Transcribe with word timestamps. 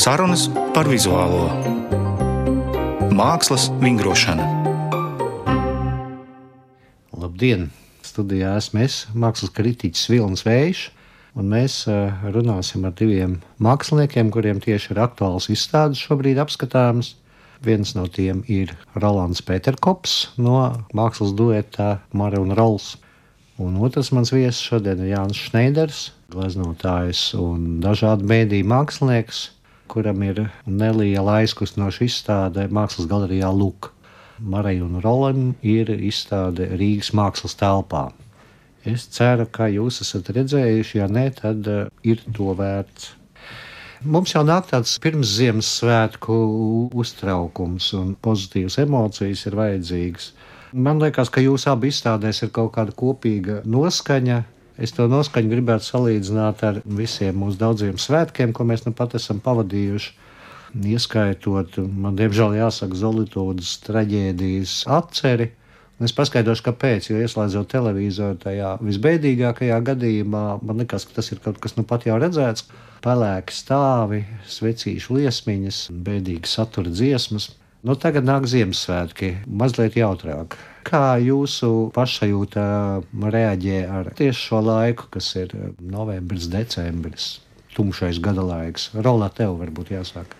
Sarunas 0.00 0.46
par 0.72 0.88
vizuālo 0.88 1.50
mākslas 3.12 3.66
vingrošanu. 3.82 4.46
Labdien! 7.20 7.66
Studijā 8.00 8.54
esmu 8.62 8.80
es, 8.86 8.96
mākslas 9.12 9.52
kritiķis 9.58 10.06
Vilnis 10.08 10.46
Vējš, 10.46 10.86
un 11.36 11.52
mēs 11.52 11.76
runāsim 12.32 12.88
ar 12.88 12.96
diviem 12.96 13.36
māksliniekiem, 13.60 14.32
kuriem 14.32 14.64
tieši 14.64 14.94
ir 14.94 15.02
aktuāls 15.04 15.50
izstādes 15.52 16.00
šobrīd 16.00 16.40
apskatāmas. 16.40 17.12
Viens 17.60 17.92
no 17.92 18.08
tiem 18.08 18.40
ir 18.48 18.72
Rolands 18.96 19.44
Peterkops 19.44 20.30
no 20.40 20.64
mākslas 20.96 21.36
duetā 21.36 21.98
Mara 22.16 22.40
un 22.40 22.56
Rols. 22.56 22.94
Un 23.60 23.76
otrs 23.84 24.14
mans 24.16 24.32
viesis 24.32 24.64
šodien 24.64 25.04
ir 25.04 25.12
Jānis 25.12 25.44
Šneiders, 25.50 26.04
gleznotājs 26.32 27.34
un 27.36 27.82
dažādu 27.84 28.32
mēdīju 28.32 28.72
mākslinieks, 28.78 29.50
kuram 29.90 30.22
ir 30.22 30.44
neliela 30.66 31.40
aizkustinoša 31.40 32.06
izstāde 32.06 32.68
Mākslas 32.70 33.08
galerijā 33.10 33.50
Luka. 33.50 33.90
Marai 34.40 34.78
un 34.80 35.00
Rolam 35.04 35.54
ir 35.60 35.90
izstāde 35.92 36.70
Rīgas 36.80 37.10
mākslas 37.12 37.58
telpā. 37.60 38.08
Es 38.88 39.04
ceru, 39.12 39.44
ka 39.52 39.66
jūs 39.68 40.00
esat 40.00 40.30
redzējuši, 40.32 41.00
ja 41.02 41.08
nē, 41.12 41.24
tad 41.42 41.66
eh, 41.68 41.88
ir 42.06 42.22
to 42.32 42.54
vērts. 42.56 43.10
Mums 44.00 44.32
jau 44.32 44.40
nāk 44.48 44.70
tāds 44.70 44.94
pirms 45.04 45.34
Ziemassvētku 45.36 46.36
uztraukums 46.96 47.90
un 47.98 48.14
pozitīvas 48.16 48.78
emocijas 48.80 49.44
ir 49.50 49.58
vajadzīgas. 49.58 50.30
Man 50.72 51.02
liekas, 51.02 51.28
ka 51.28 51.44
jūsu 51.44 51.68
abi 51.74 51.90
izstādēs 51.92 52.40
ir 52.46 52.54
kaut 52.56 52.72
kāda 52.78 52.96
kopīga 52.96 53.58
noskaņa, 53.68 54.38
Es 54.80 54.94
to 54.96 55.04
noskaņu 55.12 55.52
gribētu 55.52 55.84
salīdzināt 55.84 56.62
ar 56.64 56.80
visiem 56.84 57.36
mūsu 57.42 57.60
daudziem 57.60 57.98
svētkiem, 58.00 58.54
ko 58.56 58.64
mēs 58.64 58.86
nu 58.86 58.94
pat 58.96 59.16
esam 59.18 59.42
pavadījuši. 59.44 60.14
Ieskaitot, 60.70 61.80
man 61.82 62.16
diemžēl 62.16 62.54
jāsaka, 62.60 62.96
Zolītūdas 62.96 63.74
traģēdijas 63.84 64.76
atceri. 64.98 65.50
Es 66.00 66.14
paskaidrošu, 66.16 66.64
kāpēc. 66.70 67.10
Jo 67.10 67.18
ieslēdzot 67.20 67.68
televizoru 67.74 68.38
tajā 68.40 68.70
visbēdīgākajā 68.80 69.80
gadījumā, 69.90 70.44
man 70.64 70.80
liekas, 70.80 71.04
ka 71.04 71.18
tas 71.18 71.28
ir 71.34 71.42
kaut 71.44 71.60
kas 71.60 71.76
nu 71.76 71.84
pat 71.84 72.06
jau 72.08 72.16
redzēts. 72.22 72.70
Pelēki 73.04 73.56
stāvi, 73.56 74.24
svecīšu 74.48 75.18
liesmiņas, 75.18 75.84
bēdīgi 76.06 76.48
satura 76.48 76.92
dziesmas. 76.92 77.50
Nu, 77.84 77.96
tagad 78.00 78.24
nāk 78.28 78.48
Ziemassvētki, 78.48 79.34
mazliet 79.60 80.00
jautrāk. 80.00 80.56
Kā 80.86 81.20
jūsu 81.20 81.90
pašsajūta 81.94 82.64
reaģē 83.34 83.78
ar 83.98 84.10
tieši 84.16 84.46
šo 84.48 84.60
laiku, 84.64 85.08
kas 85.12 85.28
ir 85.36 85.52
novembris, 85.80 86.48
decembris, 86.52 87.30
tumšais 87.76 88.20
gada 88.24 88.44
laiks? 88.46 88.90
Rolā 88.96 89.28
tev 89.36 89.58
varbūt 89.60 89.92
jāsāk. 89.94 90.39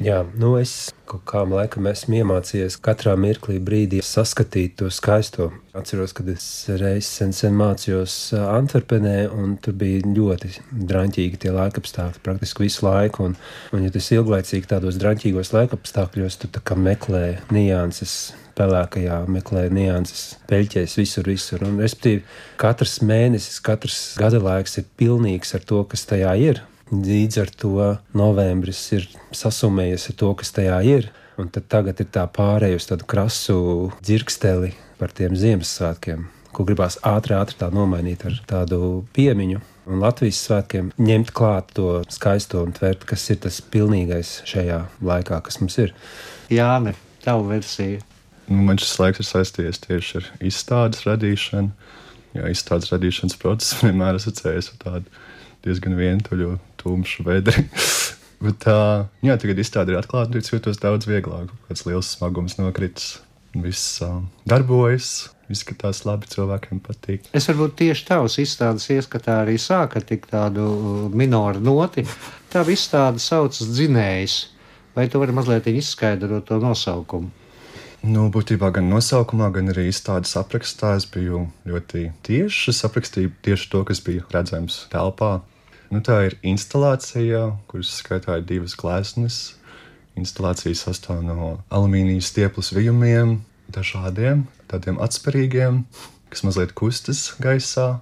Jā, 0.00 0.22
nu 0.38 0.54
es 0.56 0.92
kaut 1.10 1.24
kā 1.28 1.42
laikam 1.44 1.84
esmu 1.90 2.22
iemācījies 2.22 2.78
katrā 2.82 3.12
mirklī, 3.20 3.58
brīdī 3.62 4.00
saskatīt 4.06 4.78
to 4.80 4.88
skaisto. 4.94 5.50
Atceros, 5.76 6.14
kad 6.16 6.30
es 6.32 6.46
reiz 6.80 7.08
sen, 7.10 7.34
sen 7.36 7.56
mācījos 7.58 8.14
Antverpenē, 8.38 9.26
un 9.28 9.56
tur 9.62 9.76
bija 9.76 10.00
ļoti 10.06 10.54
drāmīgi 10.88 11.42
tie 11.44 11.52
laikapstākļi 11.52 12.24
praktiski 12.24 12.64
visu 12.64 12.86
laiku. 12.86 13.28
Un, 13.28 13.36
un 13.76 13.84
ja 13.84 13.92
tas 13.92 14.08
ilglaicīgi 14.14 14.70
tādos 14.72 15.00
drāmīgos 15.02 15.52
laikapstākļos, 15.56 16.40
tu 16.44 16.52
meklē 16.88 17.26
nianses. 17.52 18.36
Pelēkajā 18.52 19.22
meklē 19.32 19.62
nianses, 19.72 20.34
peļķēs 20.50 20.98
visur, 20.98 21.24
visur. 21.24 21.62
Un, 21.64 21.78
respektīvi, 21.80 22.20
katrs 22.60 22.98
mēnesis, 23.00 23.62
katrs 23.64 24.00
gada 24.20 24.42
laiks 24.44 24.76
ir 24.76 24.84
pilnīgs 25.00 25.56
ar 25.56 25.64
to, 25.64 25.80
kas 25.88 26.04
tajā 26.10 26.34
ir. 26.36 26.60
Līdz 26.92 27.38
ar 27.40 27.50
to 27.56 27.84
novembris 28.12 28.80
ir 28.92 29.06
sasumējies 29.32 30.10
ar 30.10 30.16
to, 30.20 30.28
kas 30.36 30.52
tajā 30.52 30.76
ir. 30.84 31.06
Un 31.40 31.48
tad 31.48 31.64
tagad 31.72 32.02
ir 32.04 32.10
tā 32.12 32.26
pārējai 32.28 32.76
uz 32.76 32.86
tādu 32.90 33.06
krasu 33.08 33.56
dzirksteli 34.04 34.74
par 34.98 35.14
tiem 35.16 35.32
Ziemassvētkiem, 35.32 36.26
ko 36.52 36.66
gribās 36.68 36.98
ātri, 37.08 37.32
ātri 37.38 37.56
tā 37.62 37.70
nomainīt 37.72 38.26
ar 38.28 38.36
tādu 38.50 39.06
piemiņu. 39.16 39.62
Un 39.88 40.04
Latvijas 40.04 40.42
svētkiem 40.44 40.92
ņemt 41.00 41.32
klāt 41.32 41.72
to 41.78 42.02
skaisto 42.12 42.60
un 42.60 42.76
tvert, 42.76 43.08
kas 43.08 43.24
ir 43.32 43.40
tas 43.46 43.62
pilnīgais 43.64 44.42
šajā 44.52 44.82
laikā, 45.00 45.40
kas 45.48 45.62
mums 45.64 45.80
ir. 45.80 45.96
Jā, 46.52 46.76
ne, 46.84 46.92
tavu 47.24 47.48
versiju. 47.48 48.04
Nu, 48.52 48.60
man 48.68 48.76
šis 48.76 48.98
laiks 49.00 49.24
ir 49.24 49.32
saistījies 49.32 49.80
tieši 49.88 50.20
ar 50.20 50.30
izstādes 50.44 51.08
radīšanu. 51.08 51.72
Jā, 52.36 52.52
izstādes 52.52 52.92
radīšanas 52.92 53.40
process 53.40 53.80
vienmēr 53.86 54.20
asociējas 54.20 54.74
ar 54.74 54.82
tādu 54.84 55.21
diezgan 55.64 55.96
vientuļu, 55.98 56.56
tumšu 56.80 57.26
vedri. 57.26 57.66
Bet, 58.44 58.64
uh, 58.66 59.04
jā, 59.22 59.36
tagad 59.38 59.60
izstāde 59.62 59.94
ir 59.94 60.00
atklāta, 60.00 60.34
un 60.34 60.42
es 60.42 60.50
jūtos 60.50 60.80
daudz 60.82 61.06
vieglāk. 61.06 61.52
Kāds 61.68 61.84
liels 61.86 62.08
smagums 62.16 62.58
nokritis, 62.58 63.20
viss 63.54 64.00
uh, 64.02 64.18
darbojas. 64.48 65.30
Izskatās 65.52 66.00
labi, 66.08 66.30
cilvēkiem 66.32 66.78
patīk. 66.80 67.26
Es 67.36 67.44
varbūt 67.50 67.74
tieši 67.82 68.06
tavas 68.08 68.38
izstādes 68.40 68.86
ieskatā 68.94 69.42
arī 69.42 69.58
sāka 69.60 70.00
tik 70.00 70.24
tādu 70.30 70.64
minoru 71.12 71.60
noti. 71.60 72.06
Tā 72.52 72.62
izstāde 72.72 73.20
saucas 73.20 73.68
dzinējs. 73.68 74.38
Vai 74.96 75.06
tu 75.12 75.20
vari 75.20 75.34
mazliet 75.36 75.68
izskaidrot 75.68 76.48
to 76.48 76.58
nosaukumu? 76.62 77.41
Nu, 78.02 78.24
būtībā 78.34 78.72
gan 78.74 78.88
nosaukumā, 78.90 79.52
gan 79.54 79.70
arī 79.70 79.84
izstādes 79.86 80.32
aprakstā 80.34 80.96
es 80.98 81.04
biju 81.06 81.44
ļoti 81.70 82.08
tieši. 82.26 82.72
Es 82.72 82.80
aprakstīju 82.88 83.30
tieši 83.46 83.68
to, 83.70 83.82
kas 83.86 84.00
bija 84.02 84.24
redzams 84.34 84.80
telpā. 84.90 85.36
Nu, 85.94 86.00
tā 86.02 86.16
ir 86.26 86.34
instalācija, 86.42 87.44
kuras 87.70 87.92
skaitā 88.00 88.40
ir 88.40 88.48
divas 88.48 88.74
gleznas. 88.80 89.36
Instalācija 90.18 90.74
sastāv 90.80 91.20
no 91.22 91.52
alumīnijas 91.70 92.32
stieples 92.32 92.72
vijumiem, 92.74 93.36
dažādiem, 93.70 94.48
tādiem 94.66 94.98
atspērīgiem, 95.06 95.84
kas 96.34 96.42
mazliet 96.42 96.74
kustas 96.74 97.22
gaisā. 97.38 98.00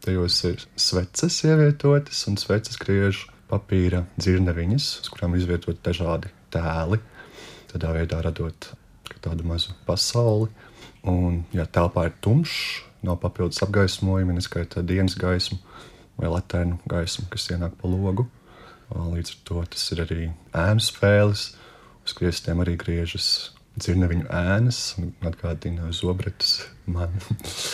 Tajos 0.00 0.40
ir 0.48 0.64
sveces 0.80 1.42
ievietotas, 1.44 2.24
un 2.32 2.40
sveces 2.40 2.80
griež 2.80 3.26
papīra 3.52 4.06
dzirneviņas, 4.16 4.88
uz 5.04 5.12
kurām 5.12 5.36
izvietot 5.36 5.84
dažādi 5.84 6.32
tēli. 6.56 7.02
Tādā 7.68 7.92
veidā 8.00 8.24
radot 8.24 8.72
tādu 9.24 9.46
mazu 9.48 9.74
pasauli. 9.86 10.50
Un, 11.06 11.44
ja 11.54 11.66
telpā 11.70 12.08
ir 12.08 12.14
tumšs, 12.24 12.82
nav 13.06 13.20
papildus 13.22 13.62
apgaismojuma, 13.62 14.34
neskaita 14.34 14.82
dienas 14.86 15.14
gaismu, 15.18 15.58
vai 16.18 16.30
latēnu 16.32 16.80
gaismu, 16.90 17.28
kas 17.30 17.46
ienāk 17.54 17.76
pa 17.80 17.90
logu. 17.90 18.26
Līdz 18.90 19.32
ar 19.34 19.38
to 19.46 19.62
tas 19.74 19.84
ir 19.94 20.02
arī 20.04 20.26
ēnu 20.54 20.82
spēles. 20.82 21.48
Uz 22.06 22.14
kriestiem 22.14 22.62
arī 22.62 22.76
griežas 22.78 23.52
dzirneviņu 23.76 24.28
ēnas 24.30 24.80
un 25.00 25.10
atgādina 25.26 25.90
zobretus 25.94 26.60
man. 26.86 27.14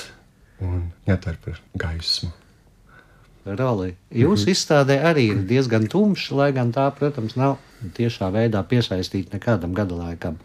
un 0.65 0.89
jā, 1.09 1.19
tā 1.19 1.35
ir 1.35 1.43
par 1.45 1.61
gaismu. 1.85 2.33
Roli. 3.45 3.97
Jūsu 4.11 4.45
mm 4.45 4.47
-hmm. 4.47 4.51
izstādē 4.55 4.97
arī 5.03 5.25
ir 5.33 5.39
diezgan 5.47 5.87
tumša, 5.87 6.35
lai 6.35 6.53
gan 6.53 6.73
tā, 6.73 6.91
protams, 6.95 7.37
nav 7.37 7.57
tiešā 7.95 8.31
veidā 8.31 8.63
piesaistīta 8.63 9.35
nekādam 9.35 9.75
gada 9.75 9.95
laikam 9.95 10.39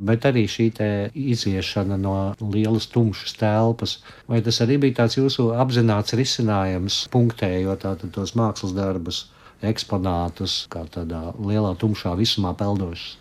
bet 0.00 0.26
arī 0.28 0.46
šī 0.50 0.68
iziešana 1.14 1.96
no 2.00 2.16
lielas 2.40 2.88
tumšas 2.92 3.36
telpas. 3.40 3.98
Vai 4.28 4.42
tas 4.42 4.60
arī 4.64 4.78
bija 4.82 5.02
tāds 5.02 5.18
jūsu 5.18 5.52
apzināts 5.56 6.16
risinājums, 6.18 7.06
punktējot 7.12 7.86
tos 8.14 8.36
mākslas 8.38 8.76
darbus, 8.76 9.26
eksponātus, 9.62 10.66
kā 10.72 10.84
tādā 10.92 11.32
lielā 11.38 11.74
tumšā 11.80 12.16
visumā 12.18 12.54
peldošs? 12.58 13.16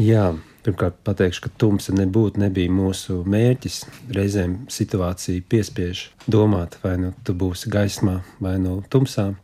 Jā, 0.00 0.32
Pirmkārt, 0.64 0.94
pateikšu, 1.04 1.42
ka 1.44 1.50
tumsa 1.60 1.92
nebūtu 1.92 2.40
nebija 2.40 2.72
mūsu 2.72 3.18
mērķis. 3.28 3.82
Reizēm 4.16 4.54
situācija 4.72 5.44
piespiež 5.52 6.06
domāt, 6.24 6.78
vai 6.80 6.94
nu 7.02 7.10
tu 7.20 7.34
būsi 7.36 7.68
gaismā, 7.72 8.22
vai 8.40 8.54
nu 8.62 8.78
tumsā. 8.88 9.34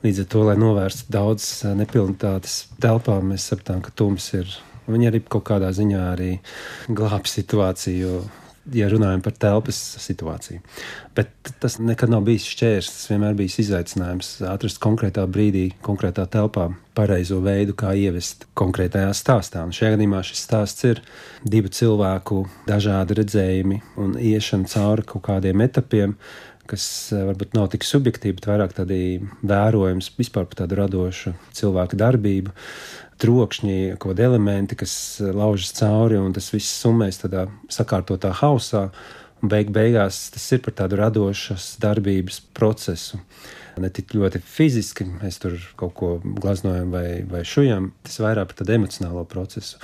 Līdz 0.00 0.22
ar 0.22 0.28
to, 0.32 0.46
lai 0.48 0.56
novērstu 0.56 1.12
daudzas 1.12 1.76
nepilnības 1.76 2.54
telpā, 2.80 3.18
mēs 3.20 3.50
sapratām, 3.50 3.84
ka 3.84 3.92
tums 3.92 4.30
ir 4.38 4.48
Viņi 4.88 5.10
arī 5.10 5.22
kaut 5.28 5.48
kādā 5.50 5.72
ziņā 5.76 6.04
arī 6.12 6.36
glāb 6.88 7.28
situāciju. 7.30 8.20
Ja 8.76 8.86
runājam 8.92 9.22
par 9.24 9.32
telpas 9.40 9.78
situāciju. 9.98 10.60
Bet 11.16 11.32
tas 11.62 11.78
nekad 11.80 12.12
nav 12.12 12.26
bijis 12.26 12.44
šķērslis. 12.52 12.98
Tas 12.98 13.08
vienmēr 13.10 13.32
bijis 13.38 13.56
izaicinājums 13.64 14.28
atrast 14.46 14.78
konkrētā 14.84 15.24
brīdī, 15.26 15.64
konkrētā 15.82 16.26
telpā 16.30 16.68
pareizo 16.94 17.40
veidu, 17.42 17.74
kā 17.74 17.94
ievest 17.96 18.44
konkrētajā 18.60 19.10
stāstā. 19.16 19.64
Un 19.64 19.74
šajā 19.74 19.96
gadījumā 19.96 20.20
šis 20.28 20.44
stāsts 20.44 20.86
ir 20.86 21.00
divu 21.42 21.72
cilvēku 21.72 22.44
dažādi 22.68 23.16
redzējumi 23.22 23.80
un 24.04 24.14
iešana 24.20 24.70
cauri 24.70 25.08
kaut 25.08 25.24
kādiem 25.30 25.64
etapiem, 25.64 26.14
kas 26.70 26.84
eh, 27.14 27.22
varbūt 27.28 27.54
nav 27.58 27.70
tik 27.72 27.86
subjektīvi, 27.86 28.38
bet 28.38 28.48
vairāk 28.50 28.74
tādi 28.76 29.20
vērojams 29.46 30.12
vispār 30.18 30.48
par 30.48 30.62
tādu 30.62 30.78
radošu 30.80 31.34
cilvēku 31.56 31.98
darbību 32.00 32.54
trokšņi, 33.20 33.78
kaut 34.00 34.14
kādi 34.14 34.26
elementi, 34.26 34.78
kas 34.80 34.94
eh, 35.20 35.32
laužas 35.36 35.74
cauri, 35.80 36.20
un 36.20 36.34
tas 36.36 36.50
viss 36.54 36.80
summēs 36.82 37.22
tādā 37.22 37.48
sakārtotā 37.72 38.32
hausā. 38.42 38.88
Beig 39.40 39.70
beigās 39.72 40.26
tas 40.34 40.44
ir 40.52 40.60
par 40.64 40.76
tādu 40.82 40.98
radošas 41.00 41.74
darbības 41.80 42.42
procesu. 42.56 43.20
Ne 43.80 43.88
tik 43.88 44.12
ļoti 44.12 44.42
fiziski, 44.44 45.06
mēs 45.22 45.38
tur 45.40 45.54
kaut 45.80 45.94
ko 45.96 46.08
glaznojam 46.22 46.90
vai, 46.92 47.22
vai 47.28 47.40
šujam, 47.48 47.90
tas 48.04 48.18
vairāk 48.20 48.50
par 48.50 48.58
tādu 48.60 48.74
emocionālo 48.76 49.22
procesu. 49.28 49.78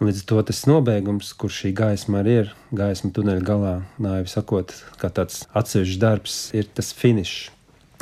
Un 0.00 0.08
līdz 0.08 0.22
ar 0.22 0.28
to 0.30 0.44
tas 0.48 0.62
nobeigums, 0.70 1.32
kur 1.36 1.52
šī 1.52 1.74
gaisma 1.76 2.22
arī 2.22 2.36
ir, 2.44 2.52
gaisma 2.72 3.12
tuneļa 3.14 3.44
galā, 3.46 3.74
nāvi 4.02 4.30
sakot, 4.32 4.72
kā 5.02 5.12
tāds 5.12 5.44
atsevišķs 5.58 6.00
darbs, 6.00 6.38
ir 6.56 6.70
tas 6.72 6.94
finišs. 6.96 7.50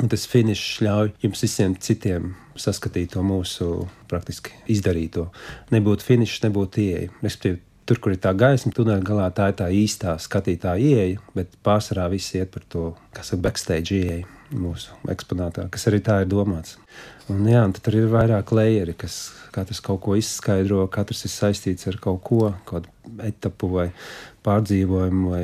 Un 0.01 0.09
tas 0.09 0.23
finišs 0.25 0.79
ļauj 0.81 1.11
jums 1.21 1.43
visiem 1.45 1.75
citiem 1.77 2.31
saskatīt 2.57 3.11
to 3.13 3.21
mūsu 3.25 3.67
praktiski 4.09 4.55
izdarīto. 4.71 5.27
Nebūtu 5.73 6.07
finišs, 6.07 6.41
nebūtu 6.47 6.81
ieeja. 6.81 7.11
Respektīvi, 7.21 7.61
tur, 7.85 8.01
kur 8.01 8.15
ir 8.15 8.21
tā 8.23 8.33
gaisma, 8.37 8.73
tuneļa 8.75 9.05
galā, 9.05 9.29
tā 9.35 9.51
ir 9.51 9.57
tā 9.61 9.69
īstā 9.75 10.15
skatītāja 10.21 10.81
ieeja, 10.81 11.21
bet 11.37 11.53
pārsvarā 11.65 12.07
viss 12.15 12.33
iet 12.39 12.53
par 12.55 12.65
to, 12.71 12.91
kas 13.13 13.35
ir 13.35 13.43
backstage 13.45 13.99
ieeja 13.99 14.29
mūsu 14.55 14.95
eksponātā, 15.11 15.67
kas 15.71 15.87
arī 15.89 16.01
tā 16.03 16.21
ir 16.23 16.31
domāts. 16.31 16.77
Un, 17.31 17.45
jā, 17.47 17.61
un 17.63 17.73
tur 17.75 17.95
ir 17.95 18.09
vairāk 18.11 18.51
layeri, 18.55 18.95
kas 18.97 19.31
katrs 19.55 19.79
kaut 19.83 20.01
ko 20.03 20.17
izskaidro, 20.19 20.83
katrs 20.91 21.25
ir 21.27 21.33
saistīts 21.33 21.87
ar 21.91 21.99
kaut 22.03 22.21
ko, 22.27 22.41
kādu 22.67 22.91
etapu 23.27 23.71
vai 23.71 23.87
pārdzīvojumu 24.45 25.33
vai 25.33 25.43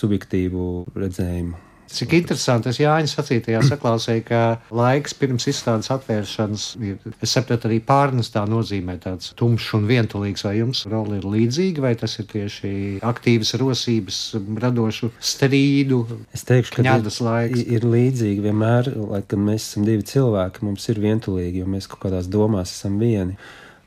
subjektīvu 0.00 0.68
redzējumu. 0.96 1.67
Cik 1.88 2.12
interesanti, 2.18 2.68
es 2.68 2.78
Jāņa 2.82 3.08
sacītajā 3.10 3.62
saklausīju, 3.64 4.24
ka 4.28 4.40
laiks 4.74 5.14
pirms 5.16 5.48
izstādes 5.48 5.88
atvēršanas 5.94 6.64
ir, 6.84 6.98
es 7.24 7.32
saprotu, 7.32 7.70
arī 7.70 7.78
pārnestā 7.84 8.42
nozīmē 8.48 8.98
tāds 9.02 9.32
tumšs 9.38 9.70
un 9.78 9.86
vientulīgs. 9.88 10.44
Vai 10.44 10.58
jums 10.58 10.84
roli 10.90 11.18
ir 11.20 11.28
līdzīga, 11.28 11.84
vai 11.86 11.94
tas 11.98 12.18
ir 12.20 12.28
tieši 12.30 12.72
aktīvas 13.08 13.54
rosības, 13.62 14.18
radošu 14.64 15.12
strīdu? 15.16 16.02
Es 16.36 16.44
teikšu, 16.48 16.76
ka 16.76 16.98
laiks. 17.24 17.62
ir, 17.62 17.78
ir 17.78 17.88
līdzīgi 17.88 18.44
vienmēr, 18.44 18.92
lai 19.08 19.22
gan 19.28 19.46
mēs 19.48 19.70
esam 19.70 19.88
divi 19.88 20.04
cilvēki, 20.12 20.66
mums 20.68 20.90
ir 20.92 21.00
vientulīgi, 21.04 21.64
jo 21.64 21.72
mēs 21.72 21.88
kaut 21.88 22.04
kādās 22.04 22.28
domās 22.30 22.74
esam 22.76 23.00
vieni. 23.00 23.38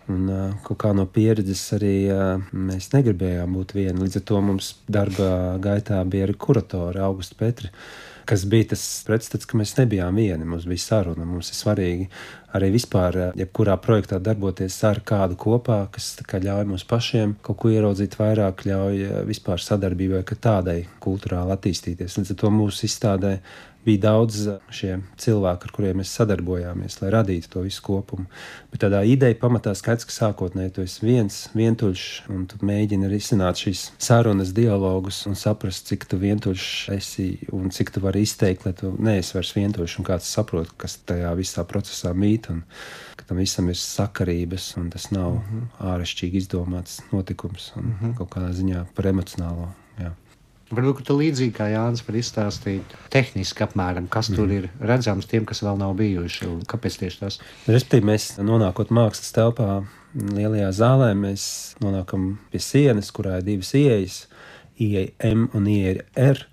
Un, 0.09 0.30
kaut 0.65 0.80
kā 0.81 0.92
no 0.98 1.06
pieredzes 1.06 1.62
arī 1.77 1.95
mēs 2.51 2.89
negribējām 2.95 3.53
būt 3.53 3.75
vieni. 3.77 4.00
Līdz 4.01 4.21
ar 4.21 4.24
to 4.31 4.39
mums 4.44 4.71
darba 4.89 5.57
gaitā 5.62 6.01
bija 6.09 6.25
arī 6.27 6.36
kuratori, 6.42 7.00
Augusts 7.06 7.38
Petri, 7.38 7.69
kas 8.25 8.45
bija 8.50 8.71
tas 8.74 8.81
pretstats, 9.06 9.45
ka 9.45 9.59
mēs 9.59 9.75
nebijām 9.77 10.18
vieni. 10.18 10.48
Mums 10.48 10.65
bija 10.69 10.81
saruna, 10.81 11.25
mums 11.27 11.51
ir 11.53 11.59
svarīgi 11.59 12.09
arī 12.57 12.71
vispār, 12.74 13.18
jebkurā 13.39 13.77
projektā 13.83 14.19
darboties 14.24 14.75
ar 14.88 15.00
kādu 15.07 15.38
kopā, 15.39 15.83
kas 15.94 16.13
kā, 16.27 16.42
ļauj 16.44 16.68
mums 16.68 16.86
pašiem 16.88 17.38
kaut 17.45 17.62
ko 17.62 17.71
ieraudzīt 17.71 18.18
vairāk, 18.19 18.65
ļauj 18.68 19.25
vispār 19.30 19.63
sadarbībai, 19.63 20.25
ka 20.27 20.36
tādai 20.50 20.80
kultūrāli 21.03 21.56
attīstīties. 21.56 22.18
Līdz 22.19 22.33
ar 22.36 22.42
to 22.42 22.51
mūsu 22.57 22.88
izstādē 22.89 23.38
bija 23.85 24.01
daudz 24.05 24.47
eh, 24.47 24.59
šie 24.73 24.91
cilvēki, 25.21 25.67
ar 25.67 25.75
kuriem 25.75 26.01
mēs 26.01 26.13
sadarbojāmies, 26.17 26.99
lai 27.01 27.11
radītu 27.15 27.51
to 27.53 27.63
visu 27.65 27.83
kopumu. 27.85 28.27
Bet 28.71 28.83
tādā 28.85 29.03
ideja 29.07 29.37
pamatā 29.41 29.73
skaidrs, 29.77 30.07
ka 30.09 30.15
sākotnēji 30.15 30.75
tu 30.75 30.85
esi 30.85 31.05
viens, 31.05 31.41
vientuļš, 31.57 32.05
un 32.33 32.47
tu 32.51 32.61
mēģini 32.65 33.11
risināt 33.11 33.61
šīs 33.63 33.85
sarunas, 34.01 34.53
dialogus 34.57 35.23
un 35.29 35.37
saprast, 35.39 35.87
cik 35.91 36.07
tu 36.11 36.21
vientuļš 36.21 36.65
esi 36.97 37.29
un 37.51 37.69
cik 37.73 37.93
tu 37.95 38.03
vari 38.03 38.25
izteikt, 38.27 38.65
lai 38.67 38.75
tu 38.77 38.93
neesi 38.99 39.37
vairs 39.37 39.55
vientuļš 39.57 39.99
un 39.99 40.09
kāds 40.11 40.33
saprot, 40.37 40.73
kas 40.77 40.99
tajā 41.05 41.33
visā 41.39 41.65
procesā 41.67 42.13
mīt. 42.17 42.51
Un, 42.53 42.65
ka 43.21 43.27
tam 43.29 43.41
visam 43.41 43.69
ir 43.69 43.77
sakarības, 43.77 44.71
un 44.81 44.89
tas 44.89 45.11
nav 45.13 45.35
mm 45.35 45.41
-hmm. 45.49 45.67
āršķirīgi 45.93 46.41
izdomāts 46.41 47.01
notikums, 47.11 47.71
un 47.75 47.83
mm 47.83 47.95
-hmm. 48.01 48.17
kaut 48.17 48.29
kādā 48.35 48.51
ziņā 48.53 48.85
par 48.95 49.05
emocionālo. 49.05 49.67
Varbūt 50.71 51.03
tā 51.09 51.15
līdzīgi 51.19 51.51
kā 51.56 51.68
Jānis 51.68 52.03
var 52.07 52.15
izstāstīt, 52.15 52.94
tehniski 53.12 53.65
apmēram, 53.65 54.07
kas 54.12 54.29
mm. 54.31 54.38
tur 54.38 54.47
mhm. 54.47 54.59
ir 54.59 54.89
redzams 54.91 55.27
tiem, 55.27 55.44
kas 55.47 55.63
vēl 55.65 55.79
nav 55.81 55.97
bijuši. 56.00 56.47
Kāpēc 56.71 57.00
tieši 57.01 57.19
tas? 57.25 57.39
Respektīvi, 57.68 58.07
mēs 58.07 58.27
nonākot 58.39 58.94
mākslas 58.95 59.33
telpā, 59.35 59.81
lielajā 60.15 60.69
zālē, 60.75 61.12
mēs 61.18 61.44
nonākam 61.83 62.35
pie 62.53 62.62
sienas, 62.63 63.12
kurā 63.15 63.39
ir 63.41 63.47
divas 63.50 63.73
ieejas, 63.75 64.21
ieeja 64.79 65.12
M 65.27 65.50
un 65.57 65.68
ieeja 65.71 66.06
R. 66.19 66.45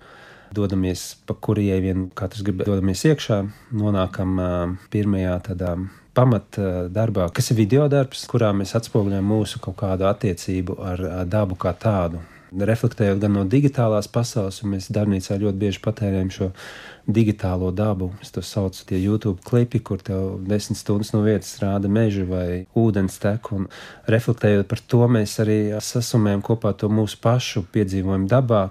Dodamies 0.55 1.13
pa 1.29 1.35
ieeju, 1.37 1.81
vien 1.83 2.07
katrs 2.17 2.43
grib 2.43 2.63
dodamies 2.65 3.05
iekšā, 3.05 3.43
nonākam 3.77 4.35
uh, 4.41 4.73
pirmajā 4.91 5.35
tādā 5.45 5.75
pamatā 6.17 6.89
darbā, 6.91 7.29
kas 7.31 7.51
ir 7.53 7.59
video 7.61 7.85
darbs, 7.87 8.25
kurā 8.27 8.49
mēs 8.57 8.73
atspoguļojam 8.75 9.29
mūsu 9.29 9.61
kaut 9.63 9.77
kādu 9.79 10.09
attiecību 10.09 10.75
ar 10.83 11.05
dabu 11.29 11.55
kā 11.59 11.71
tādu 11.77 12.19
reflektējot 12.51 13.19
gan 13.21 13.35
no 13.37 13.43
digitālās 13.49 14.09
pasaules, 14.11 14.61
un 14.63 14.73
mēs 14.75 14.89
darbnīcā 14.93 15.37
ļoti 15.41 15.61
bieži 15.61 15.81
patērējam 15.85 16.31
šo 16.33 16.49
digitālo 17.09 17.71
dabu. 17.75 18.11
Es 18.21 18.33
to 18.33 18.43
saucu 18.45 18.85
par 18.89 18.99
YouTube 18.99 19.43
klipi, 19.45 19.81
kur 19.85 20.01
tev 20.05 20.39
desmit 20.49 20.79
stundas 20.79 21.13
no 21.13 21.23
vietas 21.25 21.55
rāda 21.61 21.89
mežu 21.91 22.25
vai 22.29 22.65
ūdens 22.77 23.19
teku. 23.21 23.63
Un 23.63 23.69
reflektējot 24.09 24.69
par 24.69 24.83
to, 24.85 25.01
mēs 25.11 25.37
arī 25.43 25.59
sasumējam 25.81 26.45
kopā 26.45 26.73
to 26.77 26.89
mūsu 26.91 27.19
pašu 27.21 27.65
piedzīvojumu 27.73 28.29
dabā 28.29 28.69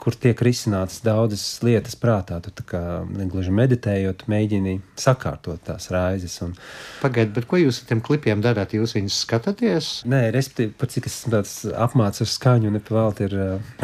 kur 0.00 0.16
tiek 0.16 0.40
risinātas 0.44 1.02
daudzas 1.04 1.44
lietas 1.64 1.96
prātā. 2.00 2.38
Tu 2.44 2.64
kā 2.68 3.02
negluži 3.08 3.52
meditējot, 3.54 4.24
mēģini 4.30 4.78
sakārtot 5.00 5.60
tās 5.66 5.90
raizes. 5.92 6.38
Un... 6.44 6.54
Pagaidiet, 7.02 7.34
bet 7.36 7.48
ko 7.50 7.60
jūs 7.60 7.82
ar 7.82 7.90
tiem 7.90 8.02
klipiem 8.04 8.44
darāt? 8.44 8.74
Jūs 8.76 8.96
viņus 8.96 9.20
skatāties? 9.26 9.90
Nē, 10.10 10.26
respektīvi, 10.36 10.74
pat 10.80 10.94
cik 10.96 11.10
es 11.10 11.20
esmu 11.28 11.74
apmācīts 11.86 12.24
ar 12.24 12.32
skaņu, 12.34 12.72
nepavēlti 12.78 13.28
ir 13.28 13.36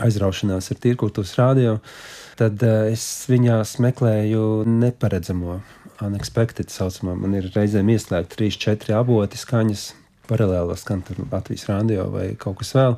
aizraušanās 0.06 0.72
ar 0.72 0.80
tīrkultūras 0.86 1.36
rādio, 1.40 1.76
tad 2.40 2.64
es 2.64 3.06
viņās 3.30 3.76
meklēju 3.84 4.46
neparedzamo. 4.68 5.60
Unexpected 6.04 6.68
saucamā. 6.68 7.14
Man 7.16 7.38
ir 7.38 7.46
reizēm 7.54 7.88
ieslēgti 7.94 8.36
3, 8.36 8.58
4 8.66 8.98
avoti 8.98 9.40
skaņas, 9.40 9.86
paralēli 10.28 10.76
skan 10.78 11.02
Latvijas 11.30 11.66
radio 11.70 12.08
vai 12.12 12.28
kaut 12.40 12.60
kas 12.60 12.72
vēl. 12.76 12.96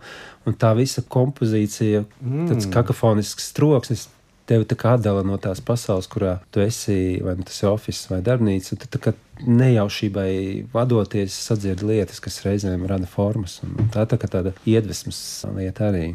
Un 0.48 0.56
tā 0.60 0.72
visa 0.78 1.04
kompozīcija, 1.04 2.04
mm. 2.04 2.46
tāds 2.52 2.70
kakofonisks 2.72 3.52
troksnis. 3.56 4.08
Tevi 4.48 4.64
tā 4.64 4.78
kā 4.80 4.94
atdala 4.96 5.20
no 5.28 5.36
tās 5.36 5.60
pasaules, 5.60 6.06
kurā 6.08 6.38
tu 6.54 6.62
esi, 6.64 7.18
vai 7.20 7.34
nu 7.36 7.44
tas 7.44 7.58
ir 7.60 7.68
oficiāls 7.68 8.14
vai 8.14 8.22
darbnīca. 8.24 8.78
Tā 8.80 9.00
kā 9.04 9.12
nejaušībai 9.44 10.30
vadoties, 10.72 11.36
sadzird 11.50 11.84
lietas, 11.84 12.22
kas 12.24 12.40
reizēm 12.46 12.86
rada 12.88 13.04
formas. 13.10 13.58
Tā 13.92 14.06
ir 14.06 14.14
tā 14.14 14.18
tāda 14.24 14.54
iedvesmas 14.64 15.20
lieta 15.52 15.90
arī. 15.90 16.06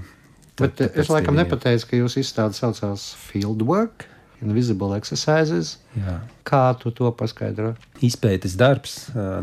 Tā, 0.58 0.66
Bet 0.66 0.82
es 0.86 1.14
laikam 1.14 1.38
nepateicu, 1.38 1.88
ka 1.92 2.02
jūs 2.02 2.18
izstāde 2.22 2.58
saucās 2.58 3.12
Fieldwork. 3.28 4.08
Invisible 4.42 4.98
exercises. 4.98 5.78
Jā. 5.96 6.18
Kā 6.44 6.62
tu 6.80 6.92
to 6.96 7.12
paskaidro? 7.16 7.74
Izpētes 8.04 8.58
darbs, 8.60 8.96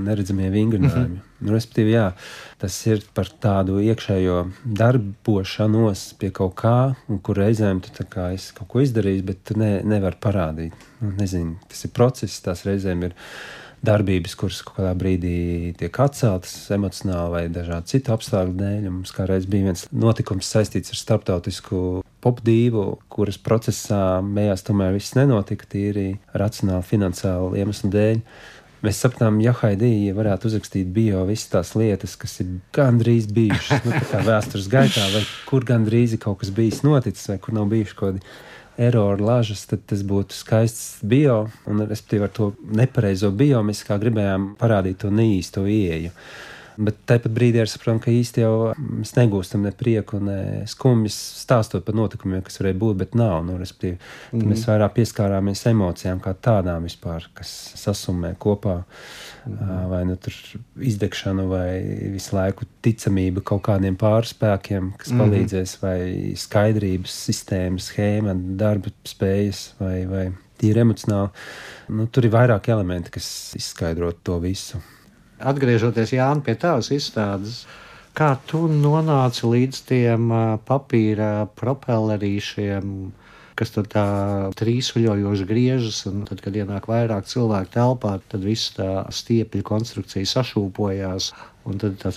neredzamie 0.02 0.50
vingrinājumi. 0.52 1.20
Mm 1.20 1.20
-hmm. 1.40 1.52
Respektīvi, 1.54 1.94
jā, 1.94 2.12
tas 2.58 2.86
ir 2.86 3.02
par 3.14 3.30
tādu 3.40 3.78
iekšējo 3.80 4.50
darbošanos 4.64 6.14
pie 6.18 6.30
kaut 6.30 6.54
kā, 6.54 6.94
kur 7.22 7.36
reizēm 7.36 7.80
tu 7.80 8.04
kā 8.04 8.34
esi 8.34 8.52
kaut 8.54 8.68
ko 8.68 8.80
izdarījis, 8.80 9.22
bet 9.24 9.44
tu 9.44 9.58
ne, 9.58 9.80
nevari 9.84 10.16
parādīt. 10.20 10.72
Nu, 11.00 11.12
nezinu, 11.16 11.56
tas 11.68 11.84
ir 11.84 11.90
process, 11.90 12.40
tās 12.40 12.64
reizēm 12.64 13.02
ir 13.02 13.14
darbības, 13.86 14.36
kuras 14.36 14.60
kaut 14.62 14.76
kādā 14.76 14.92
brīdī 14.98 15.72
tiek 15.80 16.00
atceltas 16.04 16.52
emocionāli 16.74 17.30
vai 17.30 17.44
dažādu 17.48 17.86
citu 17.86 18.12
apstākļu 18.12 18.56
dēļ. 18.60 18.88
Mums 18.90 19.14
kādreiz 19.16 19.48
bija 19.50 19.70
viens 19.70 19.86
notikums 19.92 20.50
saistīts 20.52 20.92
ar 20.92 21.00
starptautisku 21.00 22.02
popdīvu, 22.24 22.86
kuras 23.12 23.38
procesā 23.40 24.20
mējās 24.24 24.64
tomēr 24.66 24.94
viss 24.96 25.16
nenotika 25.16 25.68
tīri 25.70 26.14
racionāli, 26.36 26.86
finansiāli 26.86 27.62
iemeslu 27.62 27.92
dēļ. 27.94 28.20
Mēs 28.80 29.00
sapratām, 29.02 29.42
ja 29.44 29.52
Haidija 29.52 30.14
varētu 30.16 30.48
uzrakstīt 30.48 30.88
bio 30.96 31.26
visas 31.28 31.50
tās 31.52 31.74
lietas, 31.76 32.14
kas 32.16 32.38
ir 32.40 32.54
gandrīz 32.76 33.26
bijušas, 33.36 33.84
nu, 33.84 33.98
vēstures 34.24 34.70
gaitā, 34.72 35.04
vai 35.12 35.20
kur 35.48 35.66
gandrīz 35.68 36.16
ir 36.16 36.22
kaut 36.22 36.40
kas 36.40 36.52
bijis 36.56 36.80
noticis, 36.86 37.28
vai 37.28 37.36
kur 37.44 37.58
nav 37.58 37.68
bijuši 37.72 37.98
kaut 37.98 38.16
kādi 38.16 38.24
erori, 38.80 39.20
lažas, 39.20 39.66
tad 39.68 39.82
tas 39.90 40.00
būtu 40.06 40.32
skaists 40.32 41.02
bio, 41.04 41.42
un 41.68 41.84
respektīvi 41.84 42.24
ar 42.24 42.32
to 42.32 42.52
nepareizo 42.80 43.28
bio 43.36 43.60
mēs 43.66 43.82
kā 43.84 43.98
gribējām 44.00 44.54
parādīt 44.60 45.02
to 45.04 45.12
neīsto 45.12 45.66
ieeju. 45.68 46.14
Bet 46.80 46.96
tāpat 47.08 47.32
brīdī 47.36 47.60
arī 47.60 47.68
saprotam, 47.68 47.98
ka 48.00 48.12
īsti 48.12 48.40
jau 48.40 48.52
mēs 48.78 49.12
negūstam 49.16 49.66
ne 49.66 49.72
prieku, 49.76 50.20
ne 50.24 50.38
skumjas 50.70 51.16
stāstot 51.42 51.84
par 51.84 51.96
notikumiem, 51.98 52.40
kas 52.46 52.60
varēja 52.60 52.78
būt, 52.80 52.98
bet 53.02 53.16
nav. 53.18 53.42
Nu, 53.44 53.58
mm 53.58 53.64
-hmm. 53.64 54.46
Mēs 54.48 54.64
vairāk 54.68 54.94
pieskārāmies 54.96 55.66
emocijām 55.66 56.20
kā 56.20 56.34
tādām 56.34 56.86
vispār, 56.88 57.26
kas 57.34 57.50
sasumē 57.76 58.34
kopā. 58.38 58.82
Mm 59.46 59.58
-hmm. 59.58 59.88
Vai 59.90 60.04
nu 60.04 60.16
tur 60.16 60.32
izdegšanu, 60.80 61.48
vai 61.48 61.82
visu 62.12 62.36
laiku 62.36 62.64
ticamība 62.82 63.40
kaut 63.44 63.62
kādiem 63.62 63.96
pārspēkiem, 63.96 64.92
kas 64.96 65.12
mm 65.12 65.20
-hmm. 65.20 65.30
palīdzēs, 65.30 65.76
vai 65.82 66.32
skaidrības 66.36 67.10
sistēmas, 67.26 67.90
schēma, 67.92 68.34
darba 68.56 68.88
spējas 69.04 69.72
vai, 69.80 70.06
vai 70.06 70.32
tīri 70.58 70.80
emocionāli. 70.80 71.28
Nu, 71.88 72.06
tur 72.06 72.24
ir 72.24 72.30
vairāk 72.30 72.68
elementi, 72.68 73.10
kas 73.10 73.54
izskaidro 73.56 74.12
to 74.12 74.38
visu 74.38 74.78
atgriežoties 75.40 76.16
Jānis 76.16 76.44
pie 76.46 76.56
tavas 76.60 76.90
izstādes, 76.94 77.64
Kā 78.10 78.34
tu 78.50 78.64
nonāci 78.66 79.46
līdz 79.46 79.80
tiem 79.86 80.32
papīra 80.66 81.46
propellerīšiem? 81.58 82.94
kas 83.60 83.74
tur 83.74 83.84
tā 83.92 84.02
trīsvaļojoši 84.56 85.44
griežas, 85.44 85.98
un 86.08 86.22
tad, 86.24 86.40
kad 86.40 86.54
ienāk 86.56 86.86
vairāk 86.88 87.26
cilvēku 87.28 87.74
telpā, 87.74 88.14
tad 88.32 88.46
viss 88.46 88.72
tā 88.72 89.02
stiepļu 89.12 89.60
konstrukcija 89.68 90.24
sašūpojās, 90.30 91.26
un 91.68 91.82
tad 91.82 91.98
tas 92.00 92.16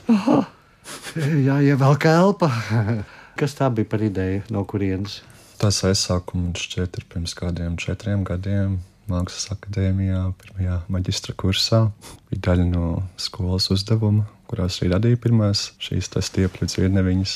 jāievelk 1.49 2.07
elpa. 2.07 2.47
Kas 3.39 3.57
tā 3.59 3.67
bija 3.75 3.91
par 3.91 4.05
ideju, 4.07 4.45
no 4.55 4.63
kurienes? 4.63 5.19
Tas 5.59 5.81
aizsākums 5.83 6.63
šķiet 6.63 7.01
ir 7.01 7.09
pirms 7.11 7.35
kādiem 7.35 7.75
četriem 7.81 8.23
gadiem. 8.23 8.77
Mākslas 9.11 9.49
akadēmijā, 9.51 10.19
pirmajā 10.39 10.77
maģistra 10.93 11.33
kursā. 11.35 11.81
Bija 12.29 12.45
daļa 12.47 12.67
no 12.69 12.85
skolas 13.19 13.67
uzdevuma, 13.73 14.23
kurās 14.47 14.79
arī 14.79 14.93
radīja 14.93 15.19
pirmās 15.25 15.65
šīs 15.83 16.07
stiepļu 16.13 16.69
dziedneviņas. 16.71 17.33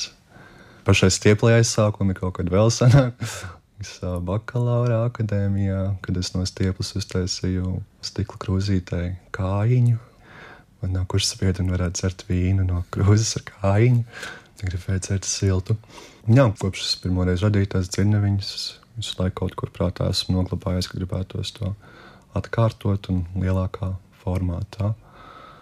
Pašai 0.88 1.12
stieplē 1.12 1.58
aizsākumi 1.58 2.16
kaut 2.16 2.38
kad 2.40 2.52
vēl 2.54 2.72
senāk. 2.72 3.20
Bakalaura 4.30 5.04
akadēmijā, 5.10 5.82
kad 6.02 6.18
es 6.18 6.32
no 6.34 6.46
stieples 6.48 6.96
uztaisīju 6.98 7.76
stikla 8.02 8.40
krūzītei 8.42 9.12
kājiņu. 9.36 10.00
Man 10.82 10.96
no 10.96 11.04
kuras 11.10 11.34
spiediena 11.36 11.76
varētu 11.76 12.00
dzert 12.00 12.26
vīnu 12.30 12.66
no 12.66 12.86
krūzes 12.96 13.36
ar 13.42 13.48
kājiņu. 13.52 14.04
Gribēju 14.64 15.04
dzert 15.04 15.28
siltu. 15.30 15.76
Jā, 16.32 16.48
kopš 16.58 16.88
es 16.88 16.98
pirmoreiz 17.04 17.44
radīju 17.46 17.76
tās 17.76 17.92
dziļiņas, 17.94 18.56
visu 18.98 19.18
laiku 19.20 19.44
kaut 19.44 19.56
kur 19.60 19.72
prātā 19.74 20.10
esmu 20.12 20.40
noglabājies, 20.40 20.90
ka 20.90 21.00
gribētos 21.00 21.54
to 21.58 21.74
atkārtot 22.38 23.10
un 23.14 23.24
lielākā 23.38 23.94
formātā. 24.24 24.94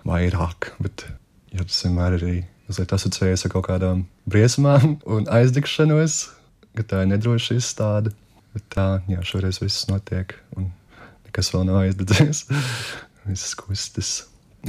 Vairāk, 0.06 0.74
bet 0.80 1.08
ja 1.54 1.65
tas 1.65 1.84
vienmēr 1.86 2.18
arī 2.20 2.36
mazliet 2.68 2.94
asociējas 2.96 3.46
ar 3.48 3.54
kaut 3.54 3.68
kādām 3.70 4.06
briesmām 4.30 4.98
un 5.10 5.30
aizdegšanos 5.34 6.24
ka 6.75 6.84
tā 6.84 7.04
ir 7.04 7.12
nedroša 7.13 7.58
izstāde. 7.60 8.13
Bet 8.56 8.68
tā, 8.72 8.86
jā, 9.12 9.20
šoreiz 9.27 9.60
viss 9.60 9.88
notiek, 9.89 10.32
un 10.56 10.70
nekas 11.27 11.51
vēl 11.51 11.65
nav 11.68 11.82
aizdedzies. 11.84 12.46
Visas 13.27 13.56
kustas. 13.60 14.12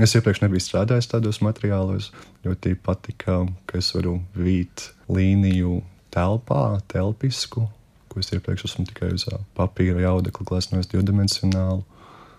Es 0.02 0.12
iepriekš 0.16 0.42
nebiju 0.42 0.62
strādājis 0.62 1.08
tādos 1.12 1.38
materiālos. 1.44 2.10
Ļoti 2.44 2.74
patika, 2.82 3.44
ka 3.68 3.78
es 3.78 3.92
varu 3.94 4.18
vīt 4.34 4.88
līniju 5.12 5.78
telpā, 6.14 6.80
telpisku, 6.90 7.68
ko 8.16 8.22
es 8.24 8.32
iepriekš 8.32 8.70
esmu 8.70 8.86
tikai 8.88 9.10
uz 9.12 9.26
papīra 9.58 10.00
jaudekli 10.00 10.46
gleznojis 10.48 10.88
divdimensionāli. 10.88 11.82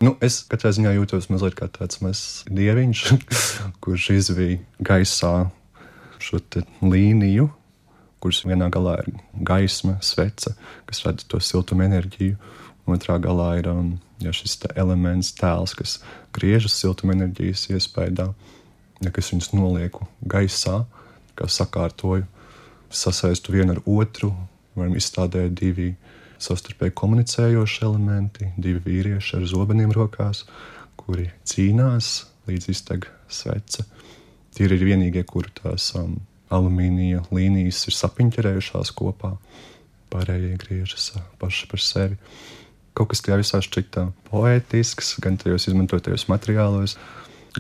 Nu, 0.02 0.16
es 0.26 0.40
katrā 0.50 0.72
ziņā 0.74 0.96
jūtos 0.96 1.30
mazliet 1.30 1.54
kā 1.58 1.68
tāds 1.70 2.02
mazs 2.02 2.42
dieviņš, 2.50 3.04
kurš 3.86 4.08
izvīja 4.16 4.58
gaisā 4.82 5.52
šo 6.18 6.42
līniju, 6.82 7.46
kuras 8.18 8.42
vienā 8.50 8.72
galā 8.74 8.96
ir 9.04 9.14
gaisma, 9.46 10.00
svece, 10.02 10.56
kas 10.90 11.04
rada 11.06 11.30
to 11.30 11.38
siltumu 11.38 11.86
enerģiju. 11.86 12.42
Otrā 12.90 13.20
galā 13.22 13.52
ir 13.60 13.70
um, 13.70 13.94
ja 14.24 14.34
šis 14.34 14.58
elements, 14.74 15.30
tēls, 15.38 15.78
kas 15.78 16.00
griežas 16.34 16.74
siltuma 16.82 17.14
enerģijas 17.14 17.68
iespējā, 17.70 18.32
ja 19.06 19.14
kas 19.14 19.30
viņus 19.34 19.54
nolieku 19.54 20.10
gaisā, 20.26 20.86
kā 21.38 21.50
sakārtoju, 21.52 22.26
sasaistu 22.90 23.54
vienu 23.54 23.78
ar 23.78 23.84
otru. 23.86 24.34
Varam 24.78 24.96
izstādēt 24.98 25.56
divi 25.58 25.92
savstarpēji 26.42 26.94
komunicējoši 26.98 27.84
elementi, 27.88 28.52
divi 28.62 28.82
vīrieši 28.86 29.40
ar 29.40 29.46
zobeniem 29.50 29.94
rokās, 29.96 30.44
kuri 31.00 31.32
cīnās 31.48 32.28
līdz 32.48 32.70
izteg 32.74 33.08
svece. 33.30 33.88
Tie 34.56 34.66
ir 34.66 34.78
vienīgie, 34.82 35.24
kuri 35.28 35.52
tās 35.58 35.90
um, 35.98 36.16
alumīnija 36.54 37.26
līnijas 37.34 37.84
ir 37.90 37.98
sapiņķerējušās 37.98 38.94
kopā, 38.98 39.36
pārējie 40.14 40.56
griežas 40.62 41.12
paši 41.42 41.68
par 41.72 41.84
sevi. 41.84 42.18
Kaut 42.98 43.12
kas 43.12 43.22
tajā 43.22 43.38
visā 43.42 43.60
šķita 43.62 44.08
poētisks, 44.32 45.18
gan 45.22 45.38
tajos 45.38 45.68
izmantotajos 45.70 46.26
materiālos, 46.32 46.96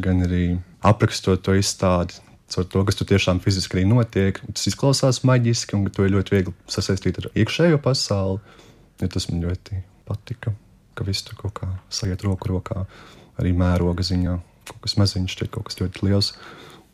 gan 0.02 0.24
arī 0.26 0.58
aprakstot 0.86 1.44
to 1.46 1.54
izstādi. 1.58 2.18
Caur 2.48 2.68
to, 2.72 2.84
kas 2.88 2.96
tur 2.96 3.10
tiešām 3.10 3.42
fiziski 3.44 3.75
arī 3.75 3.88
notiek, 3.89 4.39
tas 4.56 4.70
izklausās 4.70 5.24
maģiski, 5.27 5.75
un 5.75 5.89
to 5.92 6.06
ir 6.08 6.13
ļoti 6.16 6.36
viegli 6.36 6.54
sasaistīt 6.72 7.20
ar 7.20 7.27
iekšējo 7.36 7.82
pasauli. 7.84 8.39
Ja 9.01 9.10
tas 9.12 9.27
man 9.30 9.44
ļoti 9.44 9.82
patika, 10.08 10.54
ka 10.98 11.06
viss 11.08 11.27
tur 11.27 11.36
kaut 11.42 11.58
kā 11.60 11.68
sajiet 11.94 12.24
roku 12.25 12.54
rokā, 12.54 12.86
arī 13.38 13.51
mēroga 13.58 14.06
ziņā. 14.08 14.38
Kaut 14.68 14.80
kas 14.84 14.96
maziņš, 15.00 15.36
šķiet 15.36 15.51
kaut 15.54 15.68
kas 15.68 15.82
ļoti 15.82 16.08
liels 16.08 16.32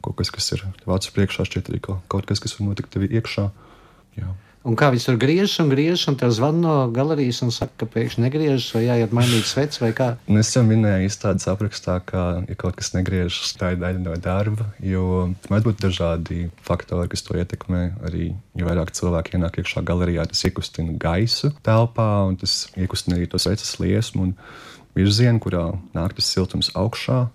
kaut 0.04 0.20
kas, 0.20 0.32
kas 0.34 0.52
ir 0.56 0.66
vācu 0.88 1.14
priekšā, 1.16 1.46
šķiet 1.48 1.72
arī 1.72 1.80
kaut 1.84 2.28
kas, 2.28 2.42
kas 2.44 2.58
var 2.58 2.68
notikt 2.70 2.92
tev 2.94 3.06
iekšā. 3.08 3.48
Jā. 4.20 4.34
Un 4.64 4.78
kā 4.80 4.88
viņš 4.94 5.06
tur 5.10 5.18
griežas 5.20 5.58
un 5.60 5.68
griežas, 5.68 6.06
un 6.08 6.16
te 6.20 6.30
zvana 6.32 6.62
no 6.64 6.74
galerijas 6.96 7.42
un 7.44 7.52
saka, 7.52 7.74
ka 7.82 7.88
pēkšņi 7.92 8.24
negriežas, 8.24 8.70
vai 8.72 8.86
jāiet 8.86 9.16
mainīt 9.16 9.48
sveci, 9.50 9.82
vai 9.84 9.90
kā? 9.98 10.08
Un 10.32 10.40
es 10.40 10.54
jau 10.56 10.64
minēju 10.64 11.10
izstādes 11.10 11.50
aprakstā, 11.52 11.98
ka, 12.08 12.24
ja 12.48 12.56
kaut 12.60 12.78
kas 12.80 12.94
negriežas, 12.96 13.52
tā 13.60 13.74
ir 13.76 13.82
daļa 13.82 14.00
no 14.06 14.16
darba, 14.24 14.70
jo 14.80 15.34
mēdz 15.52 15.68
būt 15.68 15.84
dažādi 15.84 16.48
faktori, 16.64 17.12
kas 17.12 17.28
to 17.28 17.36
ietekmē. 17.42 17.84
Arī, 18.08 18.30
jo 18.56 18.70
vairāk 18.70 18.96
cilvēki 18.96 19.36
ienāk 19.36 19.60
iekšā 19.60 19.84
galerijā, 19.84 20.30
tas 20.32 20.48
iekustina 20.48 20.96
gaisu 20.96 21.52
telpā, 21.68 22.10
un 22.30 22.40
tas 22.40 22.70
iekustina 22.80 23.20
arī 23.20 23.28
to 23.28 23.44
sveces 23.44 23.76
liesmu 23.84 24.30
un 24.30 24.36
virzienu, 24.96 25.44
kurā 25.44 25.74
nāk 25.92 26.16
tas 26.16 26.32
siltums 26.32 26.72
augšā 26.72 27.26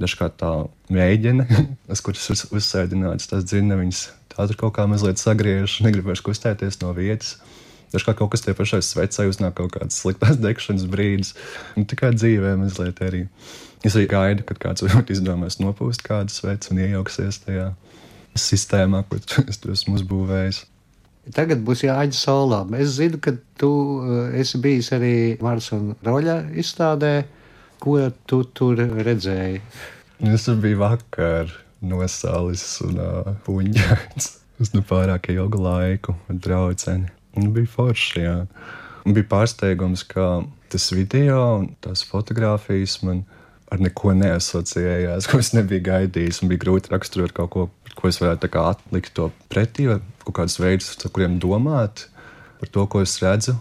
dažkārt 0.00 0.38
tā 0.42 0.52
mēģina, 0.92 1.46
uz 1.92 2.02
kuras 2.04 2.28
uz, 2.34 2.46
uzsēdināts 2.54 3.30
tās 3.30 3.46
dzirnaviņas. 3.48 4.04
Tā 4.34 4.48
tur 4.50 4.58
kaut 4.64 4.74
kā 4.78 4.86
mazliet 4.90 5.20
sagriež, 5.22 5.78
negrib 5.86 6.08
vairs 6.10 6.24
kustēties 6.24 6.80
no 6.82 6.90
vietas. 6.96 7.36
Dažkārt 7.94 8.18
kaut 8.18 8.32
kas 8.32 8.42
tie 8.42 8.56
pašai 8.58 8.80
svecai 8.82 9.28
uznāk 9.30 9.54
kaut 9.60 9.76
kāds 9.76 10.00
sliktās 10.02 10.40
degšanas 10.44 10.88
brīdis. 10.90 11.34
Un 11.78 11.86
tikai 11.90 12.14
dzīvē 12.16 12.56
mazliet 12.58 13.02
arī. 13.06 13.24
Es 13.84 13.94
arī 13.94 14.08
gaidu, 14.10 14.46
kad 14.48 14.58
kāds 14.62 14.82
varbūt 14.82 15.12
izdomās 15.14 15.60
nopūst 15.60 16.02
kādu 16.06 16.32
sveci 16.32 16.72
un 16.72 16.80
iejauksies 16.82 17.42
tajā 17.44 17.70
sistēmā, 18.34 19.04
ko 19.06 19.20
es 19.20 19.60
tur 19.60 19.74
esmu 19.76 19.98
uzbūvējis. 20.00 20.64
Tagad 21.32 21.62
būs 21.64 21.84
jāaģis 21.86 22.20
solā. 22.26 22.60
Es 22.76 22.96
zinu, 22.98 23.20
ka 23.22 23.32
tu 23.60 23.70
eh, 24.02 24.40
esi 24.42 24.60
bijis 24.60 24.90
arī 24.92 25.14
Mars 25.44 25.70
un 25.76 25.94
Roļa 26.04 26.40
izstādē. 26.60 27.14
Ko 27.84 27.98
tu 28.24 28.38
tur 28.56 28.78
redzēji? 28.80 29.58
Es 30.24 30.46
biju 30.48 30.78
vakar 30.80 31.50
nosālis 31.84 32.62
un 32.80 32.96
uh, 32.96 33.34
puņķis. 33.44 34.28
Es 34.64 34.70
nu 34.72 34.80
pārāk 34.88 35.28
ilgu 35.34 35.60
laiku 35.60 36.14
ar 36.30 36.38
draugu. 36.46 36.94
Bija 37.34 37.68
forši. 37.68 38.22
Jā. 38.22 38.38
Un 39.04 39.18
bija 39.18 39.28
pārsteigums, 39.34 40.06
ka 40.08 40.46
tas 40.72 40.88
video 40.96 41.42
un 41.58 41.68
tās 41.84 42.06
fotogrāfijas 42.08 42.96
man 43.04 43.20
ar 43.68 43.84
neko 43.84 44.16
neasociējās, 44.16 45.26
ko 45.30 45.42
es 45.44 45.52
nebiju 45.52 45.84
gaidījis. 45.90 46.40
Man 46.40 46.54
bija 46.54 46.64
grūti 46.64 46.94
raksturot 46.94 47.36
kaut 47.36 47.52
ko, 47.52 47.68
ko 48.00 48.08
es 48.08 48.22
varētu 48.22 48.48
atlikt 48.64 49.12
to 49.20 49.28
pretī, 49.52 49.90
vai 49.92 50.00
kaut 50.24 50.40
kādus 50.40 50.56
veidus, 50.62 50.94
ar 51.04 51.12
kuriem 51.12 51.36
domāt 51.36 52.08
par 52.62 52.72
to, 52.72 52.88
ko 52.88 53.04
es 53.04 53.20
redzu. 53.20 53.58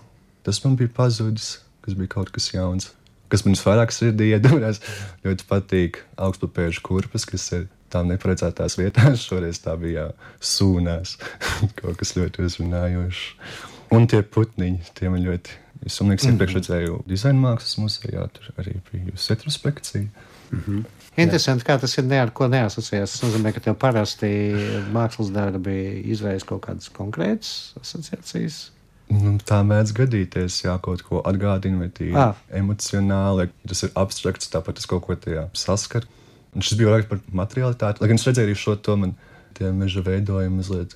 Tas 0.48 0.63
man 0.63 0.80
bija 0.80 0.96
pazudis, 0.96 1.58
kas 1.84 2.00
bija 2.00 2.15
kaut 2.15 2.32
kas 2.32 2.53
jauns 2.56 2.94
kas 3.34 3.46
man 3.48 3.58
vairāk 3.58 3.94
sirdī 3.96 4.30
iedūrās. 4.36 4.82
Ļoti 5.25 5.48
patīk 5.50 6.04
augstupēžu 6.22 6.84
kurpes, 6.86 7.25
kas 7.30 7.50
ir 7.58 7.68
tām 7.94 8.12
neparedzētās 8.12 8.78
vietās. 8.80 9.24
Šoreiz 9.28 9.62
tā 9.63 9.75
bija 9.82 10.12
sūnās, 10.44 11.18
kaut 11.80 12.00
kas 12.02 12.16
ļoti 12.20 12.46
uzrunājošs. 12.48 13.24
Un 13.94 14.10
tie 14.10 14.24
putniņi, 14.25 14.94
tie 14.98 15.12
man 15.13 15.25
ļoti. 15.25 15.60
Es 15.84 15.98
domāju, 16.00 16.22
ka 16.22 16.30
iepriekš 16.32 16.54
redzēju 16.56 17.00
dizaina 17.10 17.42
mākslas 17.44 17.75
muzejā, 17.82 18.24
tur 18.32 18.54
arī 18.62 18.78
bija 18.88 19.18
retrospekcija. 19.18 20.06
Mm 20.54 20.62
-hmm. 20.66 20.84
Interesanti, 21.18 21.66
kā 21.68 21.75
tas 21.80 21.98
ir 21.98 22.06
ne 22.10 22.20
ar 22.22 22.32
ko 22.34 22.48
neasociēts. 22.48 23.12
Tas 23.12 23.24
nozīmē, 23.25 23.52
ka 23.54 23.60
tev 23.60 23.75
parasti 23.78 24.30
mākslas 24.94 25.30
darbi 25.34 26.02
izraisa 26.10 26.46
kaut 26.46 26.63
kādas 26.66 26.90
konkrētas 26.90 27.74
asociācijas. 27.82 28.73
Nu, 29.12 29.36
tā 29.43 29.60
mēdz 29.67 29.91
gadīties, 29.98 30.62
ja 30.63 30.77
kaut 30.81 31.03
ko 31.05 31.22
atgādina, 31.27 31.81
vai 31.83 31.89
tīri 31.93 32.15
ah. 32.17 32.38
emocionāli. 32.55 33.50
Tas 33.67 33.83
ir 33.86 33.93
abstrakts, 34.00 34.50
tāpat 34.53 34.79
es 34.81 34.88
kaut 34.89 35.03
ko 35.05 35.17
tajā 35.19 35.50
saskaru. 35.57 36.10
Un 36.53 36.65
šis 36.65 36.77
bija 36.79 36.93
vairāk 36.93 37.10
par 37.10 37.22
materiālitāti. 37.43 38.01
Lai 38.01 38.10
gan 38.12 38.19
es 38.19 38.25
redzēju 38.27 38.50
arī 38.50 38.57
šo 38.57 38.75
to 38.86 38.95
man 39.01 39.15
tie 39.57 39.72
meža 39.75 40.03
veidojumi 40.05 40.62
mazliet. 40.62 40.95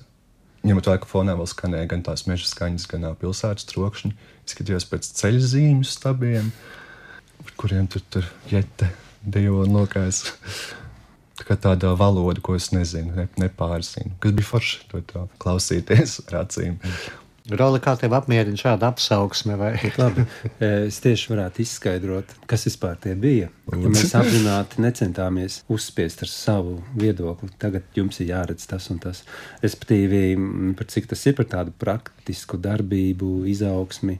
Ņemot 0.66 0.88
vērā, 0.90 1.00
ka 1.02 1.10
fonā 1.10 1.36
vēl 1.38 1.46
skanēja 1.50 1.90
gan 1.92 2.02
tās 2.06 2.26
meža 2.30 2.48
skaņas, 2.50 2.88
gan 2.90 3.06
pilsētas 3.20 3.68
trokšņi. 3.70 4.12
Izskatījos 4.48 4.88
pēc 4.90 5.12
ceļu 5.20 5.44
zīmju 5.52 5.86
stabiem, 5.86 6.50
par 7.44 7.54
kuriem 7.60 7.86
tur 7.90 8.02
tur 8.10 8.26
jete 8.50 8.90
dejo 9.22 9.62
un 9.64 9.78
lokājas. 9.78 10.24
Tā 11.38 11.54
tāda 11.56 11.94
valoda, 11.96 12.42
ko 12.44 12.56
es 12.58 12.72
nezinu, 12.74 13.14
ne, 13.14 13.28
nepārzinu. 13.40 14.16
Kas 14.20 14.34
bija 14.36 14.48
forši 14.50 14.80
to, 14.90 15.00
to 15.08 15.22
klausīties 15.40 16.18
ar 16.26 16.42
acīm. 16.42 16.76
Roli, 17.48 17.80
kā 17.80 17.94
tev 17.96 18.12
apmierina 18.12 18.58
šāda 18.60 18.90
apsauksme? 18.92 19.54
Vai? 19.56 19.70
Labi, 19.96 20.24
es 20.60 20.98
tieši 21.00 21.30
varētu 21.32 21.62
izskaidrot, 21.64 22.34
kas 22.50 22.66
vispār 22.68 22.98
tie 23.00 23.14
bija. 23.16 23.48
Ja 23.72 23.92
mēs 23.92 24.12
apzināti 24.18 24.82
necentāmies 24.84 25.62
uzspiest 25.72 26.26
ar 26.26 26.32
savu 26.32 26.76
viedokli. 26.98 27.48
Tagad 27.60 27.88
jums 27.96 28.20
ir 28.20 28.34
jāredz 28.34 28.68
tas 28.68 28.90
un 28.92 29.00
tas. 29.00 29.22
Respektīvi, 29.64 30.22
par 30.76 30.90
cik 30.92 31.08
tas 31.08 31.24
ir 31.30 31.38
par 31.38 31.48
tādu 31.48 31.72
praktisku 31.80 32.60
darbību, 32.60 33.32
izaugsmi, 33.48 34.18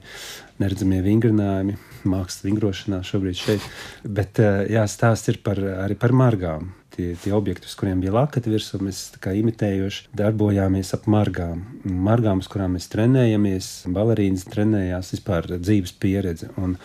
neredzamie 0.61 1.03
vingrinājumi, 1.05 1.77
mākslas 2.09 2.47
vingrošanā 2.47 3.03
šobrīd 3.05 3.37
šeit. 3.37 3.71
Bet 4.05 4.41
jā, 4.41 4.89
stāsts 4.89 5.29
ir 5.29 5.41
par, 5.45 5.61
arī 5.85 5.99
par 6.01 6.17
margām 6.17 6.71
tie, 6.99 7.13
tie 7.15 7.33
objekti, 7.35 7.69
uz 7.69 7.75
kuriem 7.79 8.01
bija 8.03 8.15
lakati 8.17 8.51
virsū, 8.51 8.81
mēs 8.83 9.05
imitējoši 9.39 10.09
darbojāmies 10.19 10.91
ap 10.97 11.07
margām. 11.11 11.63
Margām, 11.83 12.43
uz 12.43 12.49
kurām 12.51 12.75
mēs 12.75 12.89
trenējamies, 12.91 13.69
balerīnas 13.95 14.47
trenējās, 14.51 15.13
vispār 15.15 15.55
dzīves 15.55 15.95
pieredze. 16.01 16.51
Un, 16.59 16.77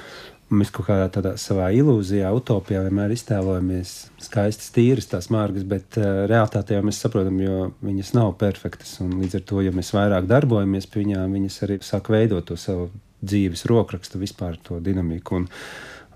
Mēs 0.55 0.69
kaut 0.71 0.85
kādā 0.87 1.07
tādā 1.09 1.31
savā 1.41 1.71
ilūzijā, 1.75 2.29
utopijā 2.37 2.83
vienmēr 2.85 3.15
iztēlojamies 3.15 3.95
skaistas, 4.23 4.69
tīras 4.77 5.09
tās 5.11 5.31
margas, 5.33 5.65
bet 5.67 5.97
uh, 5.97 6.27
realitātē 6.31 6.77
jau 6.77 6.85
mēs 6.85 7.01
saprotam, 7.01 7.41
jo 7.41 7.71
viņas 7.83 8.13
nav 8.15 8.35
perfektas. 8.39 8.93
Līdz 9.01 9.41
ar 9.41 9.47
to, 9.49 9.65
ja 9.65 9.73
mēs 9.75 9.95
vairāk 9.97 10.29
darbojamies 10.31 10.87
pie 10.93 11.01
viņām, 11.01 11.35
viņas 11.41 11.59
arī 11.65 11.81
sāk 11.83 12.13
veidot 12.13 12.45
to 12.53 12.61
savu 12.61 12.91
dzīves 13.25 13.65
rokrakstu, 13.73 14.21
vispār 14.21 14.61
to 14.69 14.79
dinamiku. 14.85 15.41
Un, 15.41 15.49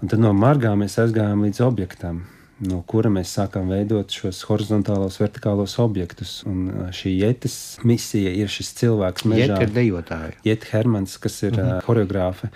un 0.03 0.13
tad 0.13 0.23
no 0.23 0.37
margām 0.37 0.85
mēs 0.85 1.01
aizgājām 1.01 1.49
līdz 1.49 1.65
objektam 1.65 2.27
no 2.65 2.81
kura 2.89 3.11
mēs 3.13 3.33
sākām 3.37 3.71
veidot 3.71 4.13
šos 4.13 4.41
horizontālos, 4.49 5.19
vertikālos 5.21 5.77
objektus. 5.83 6.41
Un 6.49 6.91
šī 6.95 7.15
jētas 7.17 7.57
misija 7.87 8.33
ir 8.35 8.51
šis 8.53 8.73
cilvēks, 8.81 9.27
Jēta 9.39 9.61
ir 9.67 9.75
dejotāja. 9.75 10.35
Jēta 10.47 10.73
Hermans, 10.73 11.19
kas 11.23 11.43
ir 11.43 11.55
uh 11.55 11.65
-huh. 11.65 11.85
choreogrāfe. 11.87 12.51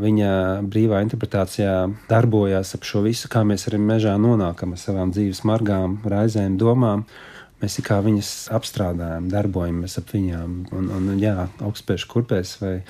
Viņa 0.00 0.62
brīvā 0.64 1.02
interpretācijā 1.04 1.74
darbojās 2.08 2.74
ap 2.74 2.86
šo 2.88 3.02
visu, 3.04 3.28
kā 3.28 3.44
mēs 3.44 3.68
arī 3.68 3.78
mežā 3.78 4.16
nonākam 4.16 4.72
ar 4.72 4.78
savām 4.78 5.12
dzīves 5.12 5.44
margām, 5.44 5.98
raizēm, 6.04 6.56
domām. 6.56 7.04
Mēs 7.60 7.80
kā 7.84 8.00
viņas 8.00 8.48
apstrādājam, 8.56 9.28
darbojamies 9.28 9.98
ap 9.98 10.08
viņām. 10.14 10.66
Un, 10.72 10.90
un, 10.96 11.18
jā, 11.20 11.48
augstspēju 11.60 12.08
kurpēs 12.08 12.56
vai 12.62 12.82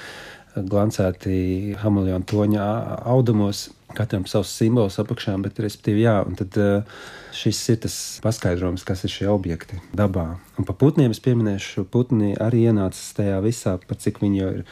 glancēti 0.55 1.75
hamuljonu 1.83 2.25
toņa 2.25 2.64
audumos 3.05 3.71
Katram 3.97 4.26
savs 4.30 4.52
simbols 4.54 4.99
apakšā, 5.02 5.35
bet, 5.42 5.59
respektīvi, 5.62 6.04
jā, 6.04 6.16
un 6.26 6.37
tad 6.38 6.56
eh, 6.61 6.99
šis 7.37 7.61
ir 7.75 7.80
tas 7.85 7.97
paskaidrojums, 8.25 8.85
kas 8.87 9.04
ir 9.06 9.14
šie 9.14 9.28
objekti 9.32 9.80
dabā. 9.97 10.26
Un 10.61 10.68
par 10.68 10.78
putniem 10.80 11.14
es 11.14 11.23
pieminēšu, 11.25 11.87
putni 11.90 12.35
arī 12.38 12.66
ienāca 12.70 13.00
tajā 13.18 13.40
visā, 13.44 13.76
par 13.87 13.99
cik 14.02 14.23
viņi 14.23 14.42
jau 14.42 14.50
ir 14.61 14.64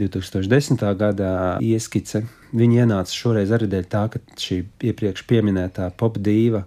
2010. 0.00 0.84
gadā 0.98 1.34
ieskice. 1.64 2.24
Viņi 2.56 2.82
ienāca 2.84 3.14
šoreiz 3.16 3.52
arī 3.52 3.68
dēļ 3.72 3.86
tā, 3.92 4.06
ka 4.12 4.20
šī 4.40 4.62
iepriekš 4.90 5.24
pieminētā 5.28 5.88
popdīva 6.00 6.66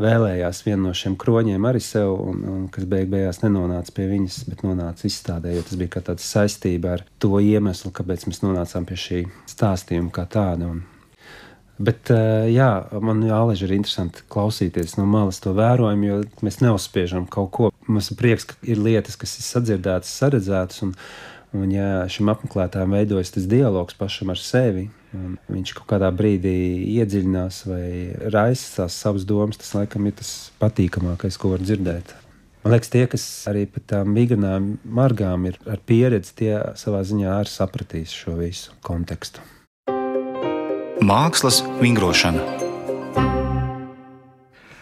vēlējās 0.00 0.62
vienu 0.64 0.88
no 0.88 0.94
šiem 0.96 1.16
kroņiem 1.20 1.66
arī 1.68 1.80
sev, 1.84 2.14
un, 2.30 2.44
un 2.48 2.62
kas 2.72 2.86
beig 2.88 3.10
beigās 3.12 3.42
nenonāca 3.42 3.94
pie 3.96 4.06
viņas, 4.10 4.38
bet 4.48 4.64
nonāca 4.64 5.06
izstādē, 5.08 5.52
jo 5.54 5.64
tas 5.66 5.80
bija 5.80 5.94
kā 5.96 6.04
tāds 6.10 6.26
saistība 6.26 6.96
ar 6.96 7.04
to 7.22 7.34
iemeslu, 7.42 7.92
kāpēc 7.96 8.26
mēs 8.30 8.42
nonācām 8.44 8.88
pie 8.88 8.98
šī 9.04 9.20
stāstījuma 9.50 10.12
kā 10.14 10.26
tāda. 10.30 10.70
Un, 10.72 10.82
Bet, 11.80 12.10
eh, 12.12 12.50
jā, 12.52 12.68
man 13.00 13.22
jālež 13.24 13.64
ir 13.64 13.72
interesanti 13.72 14.20
klausīties 14.28 14.98
no 14.98 15.06
malas 15.08 15.40
to 15.40 15.54
vērojumu, 15.56 16.08
jo 16.10 16.16
mēs 16.44 16.60
neuzspiežam 16.60 17.24
kaut 17.24 17.50
ko. 17.56 17.68
Mums 17.88 18.10
ir 18.12 18.18
prieks, 18.20 18.44
ka 18.50 18.58
ir 18.68 18.82
lietas, 18.84 19.16
kas 19.16 19.38
ir 19.38 19.46
sadzirdētas, 19.46 20.10
saredzētas, 20.20 20.82
un, 20.84 20.92
un 21.56 21.70
ja 21.72 21.86
šim 22.12 22.28
apmeklētājam 22.34 22.92
veidojas 22.92 23.32
tas 23.32 23.48
dialogs 23.48 23.96
pašam 23.96 24.32
ar 24.34 24.42
sevi, 24.42 24.90
un 25.16 25.38
viņš 25.48 25.72
kaut 25.78 25.88
kādā 25.94 26.10
brīdī 26.12 26.52
iedziļinās 27.00 27.62
vai 27.70 27.84
raisa 28.34 28.82
tās 28.82 28.98
savas 29.00 29.24
domas, 29.24 29.58
tas 29.62 29.72
laikam 29.78 30.10
ir 30.10 30.18
tas 30.20 30.34
patīkamākais, 30.60 31.40
ko 31.40 31.54
var 31.54 31.64
dzirdēt. 31.64 32.12
Man 32.60 32.74
liekas, 32.74 32.92
tie, 32.92 33.06
kas 33.08 33.24
arī 33.48 33.64
par 33.72 33.86
tām 33.88 34.12
migranām 34.12 34.74
margām 34.84 35.48
ir 35.48 35.56
ar 35.64 35.80
pieredzi, 35.80 36.36
tie 36.42 36.52
savā 36.76 37.00
ziņā 37.08 37.38
arī 37.38 37.54
sapratīs 37.54 38.12
šo 38.12 38.36
visu 38.36 38.76
kontekstu. 38.84 39.40
Mākslas 41.00 41.62
vingrošana. 41.80 42.42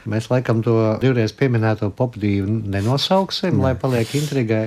Mēs 0.08 0.26
laikam 0.32 0.64
to 0.66 0.74
divreiz 1.02 1.30
pieminēto 1.36 1.92
popdīvu 1.94 2.70
nenosauksim, 2.74 3.54
ne. 3.54 3.68
lai 3.68 3.74
paliek 3.78 4.10
intrigai. 4.18 4.64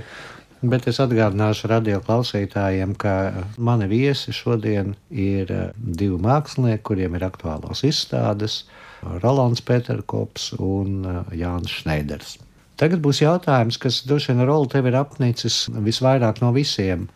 Bet 0.61 0.85
es 0.87 1.01
atgādināšu 1.01 1.67
radio 1.71 1.97
klausītājiem, 2.05 2.93
ka 2.95 3.13
mani 3.57 3.87
viesi 3.89 4.31
šodien 4.31 4.93
ir 5.09 5.49
eh, 5.51 5.63
divi 5.75 6.19
mākslinieki, 6.21 6.83
kuriem 6.85 7.17
ir 7.17 7.25
aktuālās 7.25 7.81
izstādes- 7.83 8.61
Rolands 9.23 9.65
Peterkops 9.65 10.51
un 10.59 11.01
eh, 11.03 11.35
Jānis 11.41 11.81
Šneiders. 11.81 12.37
Tagad 12.79 13.01
būs 13.01 13.19
jautājums, 13.25 13.81
kas 13.81 14.03
droši 14.07 14.31
vien 14.31 14.45
Rola 14.45 14.69
tev 14.69 14.87
ir 14.87 14.95
apnicis 15.01 15.65
visvairāk 15.73 16.39
no 16.45 16.53
visiem. 16.55 17.09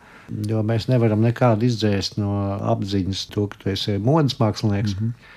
Jo 0.48 0.62
mēs 0.66 0.88
nevaram 0.90 1.22
nekādu 1.22 1.68
izdzēst 1.68 2.18
no 2.18 2.32
apziņas, 2.74 3.26
to, 3.32 3.46
ka 3.52 3.62
tu 3.62 3.70
esi 3.74 3.98
modes 4.02 4.40
mākslinieks. 4.40 4.96
Mm 4.98 5.08
-hmm. 5.08 5.34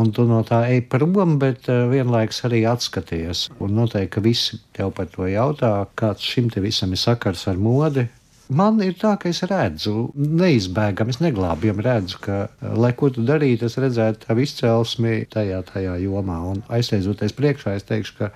Un 0.00 0.12
tu 0.14 0.24
no 0.24 0.42
tā 0.46 0.62
ej 0.70 0.80
prom, 0.88 1.38
bet 1.38 1.68
uh, 1.68 1.88
vienlaikus 1.90 2.44
arī 2.44 2.62
atskaties. 2.70 3.48
Un 3.58 3.74
noteikti, 3.74 4.12
ka 4.14 4.20
visi 4.20 4.60
tev 4.72 4.92
par 4.96 5.06
to 5.06 5.26
jautā, 5.26 5.86
kāds 5.98 6.22
šim 6.22 6.50
te 6.50 6.60
visam 6.60 6.92
ir 6.92 6.98
sakars 6.98 7.48
ar 7.48 7.56
modi. 7.56 8.06
Man 8.48 8.78
ir 8.82 8.94
tā, 8.94 9.16
ka 9.18 9.28
es 9.28 9.42
redzu, 9.42 10.12
neizbēgami, 10.14 11.10
es 11.10 11.18
neglābjami 11.18 11.82
redzu, 11.82 12.20
ka, 12.22 12.36
lai 12.78 12.92
ko 12.92 13.10
tu 13.10 13.24
darītu, 13.26 13.66
es 13.66 13.74
redzētu 13.82 14.28
tavu 14.28 14.44
izcelsmi 14.44 15.24
tajā, 15.32 15.64
tajā 15.72 15.96
jomā. 16.04 16.38
Un 16.52 16.62
aizsēžoties 16.70 17.34
priekšā, 17.34 17.74
es 17.74 17.88
teikšu, 17.88 18.14
ka 18.20 18.30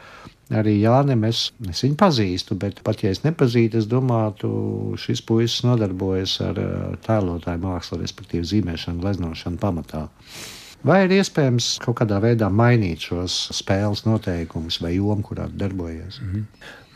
arī 0.50 0.76
Jānim 0.80 1.24
es, 1.28 1.50
es 1.70 1.82
viņu 1.84 1.96
pazīstu, 2.00 2.56
bet 2.58 2.80
pat 2.86 3.04
ja 3.04 3.12
es 3.14 3.22
nepazīstu, 3.24 3.80
es 3.80 3.88
domātu, 3.90 4.50
šis 5.00 5.22
puisis 5.26 5.64
nodarbojas 5.66 6.38
ar 6.44 6.62
eh, 6.62 6.72
tēlotāju 7.06 7.62
mākslu, 7.64 8.00
respektīvi 8.02 8.48
zīmēšanu, 8.54 9.02
gleznošanu 9.04 9.60
pamatā. 9.62 10.08
Vai 10.86 11.02
ir 11.04 11.12
iespējams 11.18 11.74
kaut 11.84 11.98
kādā 11.98 12.22
veidā 12.24 12.48
mainīt 12.48 13.04
šos 13.10 13.34
spēles 13.52 14.06
noteikumus 14.06 14.78
vai 14.80 14.94
jomu, 14.94 15.20
kurā 15.26 15.44
darbojies? 15.52 16.22
Mm 16.22 16.30
-hmm. 16.30 16.44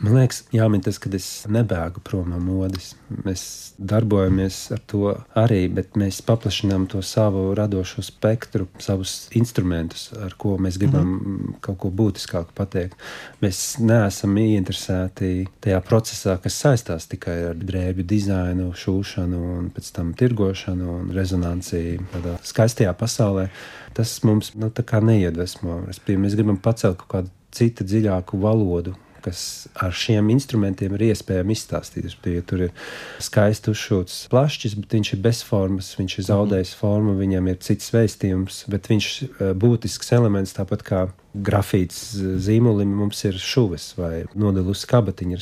Man 0.03 0.17
liekas, 0.17 0.41
jāmin 0.51 0.81
tas, 0.83 0.97
ka 0.99 1.07
es 1.15 1.25
nebēgu 1.47 2.01
prom 2.03 2.33
no 2.33 2.39
modes. 2.43 2.91
Mēs 3.23 3.41
darbojamies 3.79 4.57
ar 4.75 4.81
to 4.91 5.13
arī, 5.39 5.61
bet 5.71 5.95
mēs 5.99 6.19
paplašinām 6.25 6.87
to 6.91 6.99
savu 7.05 7.45
radošo 7.55 8.03
spektru, 8.03 8.67
savus 8.83 9.29
instrumentus, 9.39 10.09
ar 10.19 10.35
ko 10.37 10.57
mēs 10.59 10.79
gribam 10.81 11.07
mm 11.07 11.21
-hmm. 11.21 11.53
kaut 11.61 11.77
ko 11.79 11.91
būtiskāku 12.01 12.51
pateikt. 12.55 12.97
Mēs 13.41 13.79
neesam 13.79 14.35
ieinteresēti 14.37 15.47
tajā 15.61 15.79
procesā, 15.81 16.37
kas 16.43 16.59
saistās 16.59 17.07
tikai 17.07 17.37
ar 17.49 17.55
drēbju 17.55 18.03
dizainu, 18.03 18.73
šūšanu, 18.73 19.39
un 19.57 19.71
pēc 19.71 19.93
tam 19.95 20.13
tirgošanu 20.13 20.91
un 20.99 21.09
rezonanci 21.11 21.99
tādā 22.13 22.35
skaistajā 22.43 22.93
pasaulē. 22.93 23.47
Tas 23.93 24.23
mums 24.23 24.55
nu, 24.55 24.71
neiedvesmo. 25.01 25.87
Mēs 26.07 26.35
gribam 26.35 26.57
pacelt 26.57 26.97
kaut 26.97 27.09
kādu 27.09 27.29
citu 27.51 27.83
dziļāku 27.83 28.39
valodu, 28.41 28.95
kas 29.25 29.41
ar 29.81 29.95
šiem 29.95 30.29
instrumentiem 30.33 30.95
ir 30.97 31.07
iespējams 31.09 31.55
izstāstīt. 31.55 32.15
Ja 32.29 32.43
tur 32.47 32.67
ir 32.67 32.87
skaisti 33.23 33.73
uzšūts 33.73 34.21
plašs, 34.31 34.77
bet 34.81 34.97
viņš 34.97 35.13
ir 35.15 35.21
bez 35.25 35.41
formas, 35.45 35.91
viņš 35.99 36.17
ir 36.19 36.29
zaudējis 36.29 36.73
formu, 36.79 37.17
viņam 37.19 37.51
ir 37.51 37.61
cits 37.65 37.91
vēstījums, 37.95 38.63
bet 38.71 38.89
viņš 38.91 39.11
ir 39.25 39.29
eh, 39.29 39.53
būtisks 39.65 40.13
elements, 40.15 40.55
tāpat 40.57 40.85
kā 40.85 41.05
grafīts 41.45 41.99
zīmolim 42.45 42.91
mums 42.99 43.23
ir 43.27 43.37
šuvis 43.41 43.91
vai 43.99 44.23
nodelusi 44.37 44.87
kabatiņa. 44.91 45.39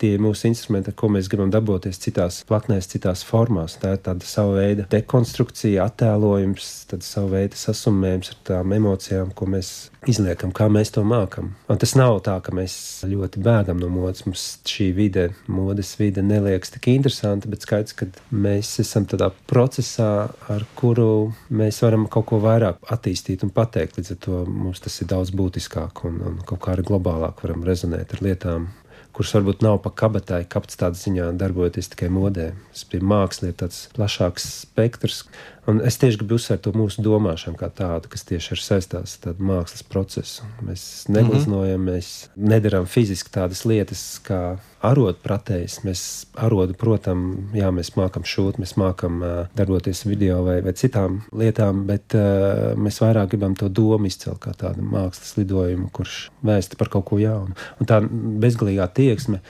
Tie 0.00 0.12
ir 0.14 0.22
mūsu 0.22 0.48
instrumenti, 0.50 0.94
ko 0.96 1.10
mēs 1.12 1.30
gribam 1.32 1.52
darboties 1.54 2.00
citās 2.02 2.42
platnēs, 2.48 2.90
citās 2.90 3.24
formās. 3.26 3.78
Tā 3.82 3.96
ir 3.96 4.02
tāda 4.06 4.26
sava 4.26 4.56
veida 4.60 4.86
dekonstrukcija, 4.92 5.86
attēlojums, 5.86 6.70
tad 6.90 7.06
sava 7.06 7.36
veida 7.36 7.58
sasummējums 7.60 8.32
ar 8.32 8.40
tām 8.50 8.74
emocijām, 8.76 9.32
ko 9.36 9.48
mēs 9.50 9.74
izliekam, 10.10 10.52
kā 10.54 10.68
mēs 10.72 10.92
to 10.94 11.02
mākam. 11.06 11.52
Un 11.70 11.80
tas 11.82 11.94
nav 11.98 12.20
tā, 12.26 12.36
ka 12.44 12.54
mēs 12.54 12.76
ļoti 13.08 13.42
bēgam 13.42 13.80
no 13.82 13.90
modes. 13.92 14.24
Mums 14.26 14.44
šī 14.66 14.90
vide, 14.96 15.28
modes 15.50 15.94
vide 16.00 16.24
neliekas 16.24 16.74
tik 16.74 16.90
interesanta, 16.92 17.50
bet 17.50 17.66
skaidrs, 17.66 17.96
ka 17.96 18.08
mēs 18.30 18.76
esam 18.82 19.06
tādā 19.08 19.30
procesā, 19.50 20.28
ar 20.52 20.66
kuru 20.78 21.32
mēs 21.50 21.82
varam 21.84 22.06
kaut 22.10 22.28
ko 22.30 22.40
vairāk 22.42 22.82
attīstīt 22.92 23.44
un 23.46 23.52
pateikt. 23.54 23.98
Līdz 23.98 24.14
ar 24.14 24.22
to 24.26 24.42
mums 24.46 24.82
tas 24.84 25.00
ir 25.02 25.10
daudz 25.10 25.34
būtiskāk 25.36 26.04
un, 26.08 26.18
un 26.24 26.42
kaut 26.48 26.62
kā 26.64 26.74
arī 26.74 26.86
globālāk 26.88 27.42
varam 27.44 27.64
rezonēt 27.66 28.16
ar 28.16 28.22
lietām, 28.24 28.68
kuras 29.16 29.32
varbūt 29.36 29.62
nav 29.64 29.78
pa 29.84 29.92
kabatai, 30.02 30.42
kapacitātes 30.52 31.06
ziņā 31.06 31.30
darbojoties 31.40 31.92
tikai 31.92 32.10
modē. 32.12 32.50
Tas 32.72 32.84
bija 32.90 33.06
māksla, 33.12 33.50
ir 33.50 33.58
tāds 33.62 33.86
plašāks 33.96 34.48
spektrs. 34.66 35.22
Un 35.66 35.80
es 35.82 35.96
tieši 35.98 36.20
gribu 36.20 36.36
uzsvērt 36.38 36.62
to 36.62 36.70
mūsu 36.78 37.02
domāšanu 37.02 37.58
kā 37.58 37.66
tādu, 37.74 38.06
kas 38.12 38.22
tieši 38.28 38.52
ir 38.54 38.60
saistās 38.62 39.16
ar 39.26 39.40
mākslas 39.42 39.82
procesu. 39.82 40.46
Mēs 40.62 41.08
neglaznojam, 41.10 41.80
mm 41.80 41.88
-hmm. 41.88 41.94
mēs 41.96 42.28
nedarām 42.36 42.86
fiziski 42.86 43.32
tādas 43.34 43.64
lietas 43.66 44.20
kā 44.22 44.58
arodpratējs. 44.86 45.80
Mēs 45.84 46.02
arodu, 46.34 46.74
protams, 46.78 47.50
jā, 47.54 47.70
mēs 47.74 47.90
mākam 47.96 48.22
šūt, 48.22 48.60
mēs 48.62 48.76
mākam 48.78 49.22
uh, 49.22 49.46
darboties 49.56 50.04
video 50.06 50.44
vai, 50.44 50.60
vai 50.62 50.72
citām 50.72 51.22
lietām, 51.32 51.86
bet 51.86 52.14
uh, 52.14 52.78
mēs 52.78 53.00
vairāk 53.02 53.28
gribam 53.34 53.54
to 53.54 53.68
domu 53.68 54.06
izcelt 54.06 54.38
kā 54.38 54.54
tādu 54.54 54.82
mākslas 54.82 55.34
lidojumu, 55.36 55.90
kurš 55.92 56.30
vēsta 56.42 56.76
par 56.76 56.88
kaut 56.88 57.04
ko 57.04 57.18
jaunu. 57.18 57.54
Un 57.80 57.86
tā 57.86 58.00
bezgalīgā 58.46 58.86
tieksme 58.94 59.40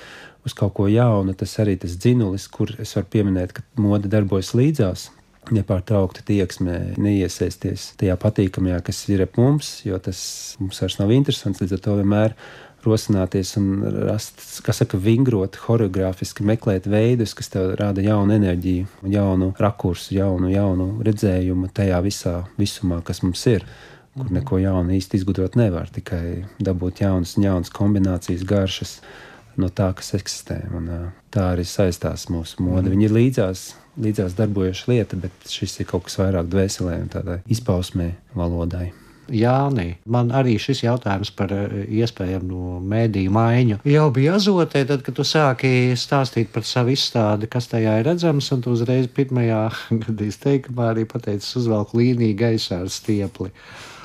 uz 0.46 0.54
kaut 0.54 0.72
ko 0.74 0.88
jaunu, 0.88 1.34
tas 1.34 1.58
arī 1.58 1.76
tas 1.76 1.98
dzinulis, 1.98 2.48
kur 2.48 2.72
es 2.78 2.96
varu 2.96 3.06
pieminēt, 3.10 3.52
ka 3.52 3.62
mode 3.76 4.08
darbojas 4.08 4.54
līdzās 4.54 5.10
nepārtraukti 5.54 6.24
tieksmē, 6.26 6.96
neiesaisties 7.00 7.92
tajā 8.00 8.16
patīkamajā, 8.20 8.80
kas 8.86 9.02
ir 9.12 9.24
ap 9.26 9.36
mums, 9.40 9.80
jo 9.86 9.98
tas 10.02 10.20
mums 10.60 10.80
vairs 10.82 10.98
nav 11.00 11.12
interesants. 11.14 11.62
Līdz 11.62 11.76
ar 11.76 11.82
to 11.84 11.96
vienmēr 12.00 12.36
rosināties 12.86 13.56
un 13.60 13.82
rast, 14.06 14.40
kas 14.66 14.82
saka, 14.82 14.98
vingrot, 15.02 15.58
choreogrāfiski 15.66 16.46
meklēt 16.46 16.86
veidus, 16.90 17.34
kas 17.36 17.50
tev 17.52 17.74
rada 17.80 18.04
jaunu 18.04 18.36
enerģiju, 18.36 18.86
jaunu 19.10 19.52
rakursu, 19.60 20.14
jaunu, 20.16 20.50
jaunu 20.52 20.88
redzējumu 21.06 21.70
tajā 21.74 22.00
visā 22.04 22.36
visumā, 22.60 23.02
kas 23.06 23.24
mums 23.26 23.44
ir. 23.50 23.66
Kur 24.16 24.30
neko 24.32 24.56
jaunu 24.62 24.94
īsti 24.96 25.18
izgudrot 25.18 25.58
nevar, 25.60 25.90
tikai 25.92 26.46
dabūt 26.64 27.02
jaunas, 27.02 27.34
jaunas 27.36 27.72
kombinācijas, 27.74 28.46
garšas 28.48 28.94
no 29.60 29.68
tā, 29.68 29.90
kas 29.96 30.14
eksistē. 30.16 30.62
Un, 30.76 30.88
tā 31.32 31.50
arī 31.52 31.66
saistās 31.68 32.30
mūsu 32.32 32.64
mode. 32.64 32.86
Mm. 32.86 32.94
Viņi 32.94 33.08
ir 33.10 33.16
līdzās 33.16 33.66
līdzās 34.00 34.36
darbojoša 34.38 34.92
lieta, 34.92 35.18
bet 35.20 35.50
šis 35.50 35.80
ir 35.80 35.90
kaut 35.90 36.06
kas 36.06 36.20
vairāk 36.20 36.52
dvēselē 36.52 37.00
un 37.02 37.10
tādai 37.12 37.40
izpausmē 37.52 38.12
valodai. 38.36 38.92
Jāni, 39.26 39.96
man 40.06 40.28
arī 40.30 40.54
šis 40.62 40.84
jautājums 40.84 41.32
par 41.34 41.50
eh, 41.50 41.80
iespējamu 41.98 42.76
mēdīju 42.86 43.32
maiņu 43.34 43.80
jau 43.90 44.04
bija 44.14 44.36
azotē, 44.38 44.84
tad, 44.86 45.02
kad 45.02 45.16
tu 45.18 45.26
sāki 45.26 45.96
stāstīt 45.98 46.52
par 46.54 46.62
savu 46.68 46.94
izstādi, 46.94 47.48
kas 47.50 47.66
tajā 47.72 47.96
ir 47.98 48.06
redzams, 48.06 48.52
un 48.54 48.62
tu 48.62 48.76
uzreiz 48.76 49.10
pirmajā 49.10 49.64
gadījumā 50.04 50.42
teikumā 50.46 50.90
arī 50.92 51.06
pateicis 51.10 51.58
uzvelk 51.58 51.96
līniju 51.98 52.38
gaisā 52.38 52.84
ar 52.84 52.92
stiepli. 52.92 53.50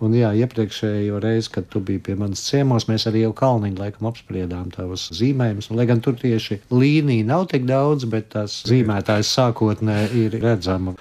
Un 0.01 0.15
jā, 0.17 0.31
iepriekšējo 0.33 1.19
reizi, 1.21 1.51
kad 1.53 1.67
tu 1.69 1.79
biji 1.85 2.01
pie 2.07 2.15
manas 2.17 2.41
ciemos, 2.47 2.87
mēs 2.89 3.05
arī 3.09 3.21
jau 3.21 3.35
Kalniņu 3.37 3.77
laikam 3.77 4.07
apspriedām 4.09 4.71
tavus 4.73 5.03
zīmējumus. 5.13 5.69
Lai 5.77 5.85
gan 5.89 6.01
tur 6.01 6.15
tieši 6.17 6.57
līnija 6.73 7.27
nav 7.29 7.45
tik 7.51 7.67
daudz, 7.69 8.07
bet 8.09 8.31
tās 8.33 8.63
zīmētājs 8.69 9.29
sākotnē 9.37 9.99
ir 10.17 10.39
redzama. 10.41 10.95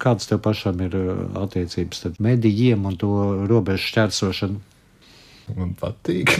Kādas 0.00 0.30
tev 0.30 0.40
pašam 0.44 0.80
ir 0.84 0.96
uh, 0.96 1.20
attiecības 1.42 2.08
ar 2.08 2.16
medijiem 2.24 2.88
un 2.88 2.96
to 3.00 3.12
robežu 3.48 3.90
šķērsošanu? 3.90 4.58
Man 5.56 5.76
patīk. 5.78 6.32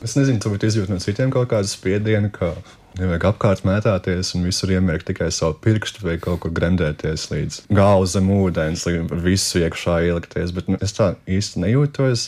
Es 0.00 0.14
nezinu, 0.16 0.38
varbūt 0.40 0.68
izjūt 0.70 0.88
no 0.88 0.96
citiem 1.02 1.34
kaut 1.34 1.50
kādu 1.50 1.68
spiedienu, 1.68 2.30
ka 2.32 2.54
Nevajag 2.98 3.24
apkārt 3.30 3.62
mētāties 3.64 4.32
un 4.34 4.48
visur 4.48 4.72
iemērkt 4.74 5.06
tikai 5.12 5.28
savu 5.32 5.54
pirkstu 5.62 6.02
vai 6.02 6.16
kaut 6.22 6.42
kur 6.42 6.52
gremdēties 6.54 7.28
līdz 7.30 7.60
galva 7.70 8.08
zem 8.10 8.30
ūdens, 8.34 8.82
līdz 8.88 9.14
visu 9.22 9.62
iekšā 9.62 10.00
ielikties. 10.08 10.52
Bet 10.56 10.70
nu, 10.72 10.78
es 10.82 10.96
tā 10.96 11.12
īsti 11.30 11.62
nejūtos. 11.64 12.26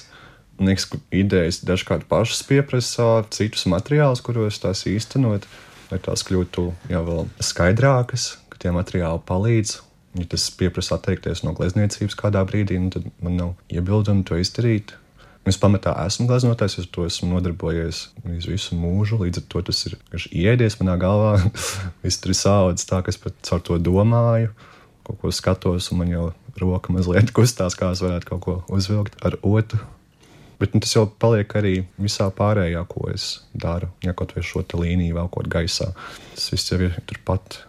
Man 0.61 0.71
liekas, 0.71 0.87
ka 0.93 1.01
idejas 1.17 1.63
dažkārt 1.67 2.07
pašas 2.11 2.45
pieprasa 2.47 3.25
citus 3.35 3.67
materiālus, 3.73 4.23
kuros 4.23 4.61
tās 4.63 4.85
īstenot, 4.87 5.49
lai 5.91 6.01
tās 6.05 6.23
kļūtu 6.29 6.69
jau 6.93 7.03
vēl 7.09 7.27
skaidrākas, 7.43 8.37
ka 8.53 8.63
tie 8.63 8.75
materiāli 8.77 9.25
palīdz. 9.27 9.81
Ja 10.21 10.29
tas 10.29 10.45
prasa 10.53 10.99
atteikties 10.99 11.41
no 11.43 11.55
glezniecības 11.57 12.15
kādā 12.21 12.45
brīdī, 12.47 12.77
nu, 12.79 12.93
tad 12.93 13.09
man 13.25 13.39
nav 13.41 13.55
iebildumu 13.73 14.27
to 14.29 14.37
izdarīt. 14.39 14.93
Es 15.43 15.59
pamatā 15.59 15.91
esmu 16.05 16.29
glaznotājs, 16.31 16.77
es 16.79 16.91
to 16.95 17.03
esmu 17.09 17.33
nodarbojies 17.33 18.05
visu 18.47 18.77
mūžu. 18.79 19.19
Līdz 19.25 19.41
ar 19.41 19.47
to 19.51 19.63
tas 19.67 19.81
ir 19.89 19.97
iedies 20.31 20.77
manā 20.79 20.95
galvā. 21.03 21.33
Viss 22.05 22.23
tur 22.23 22.31
ir 22.31 22.39
saudzis 22.39 22.87
tā, 22.87 23.01
ka 23.03 23.11
es 23.11 23.19
pat 23.19 23.35
caur 23.49 23.65
to 23.67 23.79
domāju, 23.83 24.53
kaut 25.03 25.19
ko 25.19 25.33
skatos, 25.35 25.91
un 25.91 26.03
man 26.03 26.13
jau 26.13 26.29
roka 26.63 26.95
mazliet 26.95 27.33
kustās, 27.37 27.75
kā 27.79 27.91
es 27.91 28.05
varētu 28.05 28.31
kaut 28.31 28.45
ko 28.47 28.57
uzvilkt 28.71 29.19
ar 29.27 29.41
otru. 29.43 29.83
Bet 30.63 30.77
nu, 30.77 30.85
tas 30.85 30.95
jau 30.95 31.09
paliek 31.11 31.51
arī 31.59 31.75
visā 31.99 32.29
pārējā, 32.31 32.85
ko 32.87 33.09
es 33.11 33.41
daru. 33.51 33.91
Ja 34.07 34.15
kaut 34.15 34.37
vai 34.37 34.47
šo 34.47 34.63
līniju 34.63 35.19
vēl 35.19 35.33
kaut 35.35 35.51
gaisā, 35.51 35.91
tas 36.37 36.53
viss 36.55 36.71
jau 36.71 36.79
ir 36.87 36.95
turpat 37.11 37.65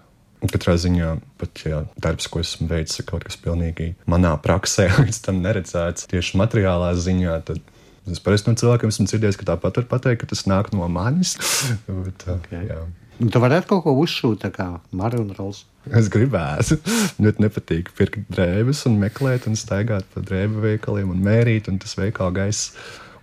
Katrā 0.52 0.76
ziņā 0.80 1.10
pat 1.40 1.62
ja 1.64 1.84
darbs, 2.04 2.28
ko 2.32 2.42
esmu 2.44 2.68
veicis, 2.72 3.00
ir 3.00 3.08
kaut 3.08 3.24
kas 3.28 3.38
pilnīgi 3.40 3.94
manā 4.10 4.34
praksē, 4.44 4.90
līdz 5.06 5.22
tam 5.28 5.44
neredzēts 5.46 6.10
tieši 6.12 6.40
materiālā 6.42 6.92
ziņā. 7.00 7.38
Tad 7.48 7.62
es 8.12 8.24
parasti 8.24 8.52
no 8.52 8.60
cilvēkiem 8.60 8.92
esmu 8.92 9.08
dzirdējis, 9.12 9.40
ka 9.40 9.54
tāpat 9.54 9.80
var 9.82 9.88
pateikt, 9.96 10.24
ka 10.24 10.34
tas 10.34 10.44
nāk 10.50 10.74
no 10.76 10.90
manis. 10.92 11.38
Bet, 11.88 12.28
okay. 12.40 12.68
Jā. 12.72 12.84
Nu, 13.20 13.30
tu 13.30 13.40
varētu 13.40 13.70
kaut 13.70 13.84
ko 13.86 13.94
uzšūt, 14.02 14.48
kā 14.56 14.68
Marina 14.96 15.36
Rols. 15.38 15.64
Es 15.94 16.10
gribētu. 16.12 16.80
Ļoti 17.24 17.44
nepatīk 17.46 17.92
pirkt 17.98 18.26
drēbes 18.34 18.86
un 18.90 18.98
meklēt, 19.02 19.48
un 19.50 19.60
staigāt 19.60 20.08
pa 20.14 20.24
drēbu 20.26 20.64
veikaliem 20.64 21.14
un 21.14 21.22
mērīt, 21.24 21.70
un 21.72 21.78
tas 21.84 21.96
veikala 22.00 22.34
gaiss. 22.36 22.74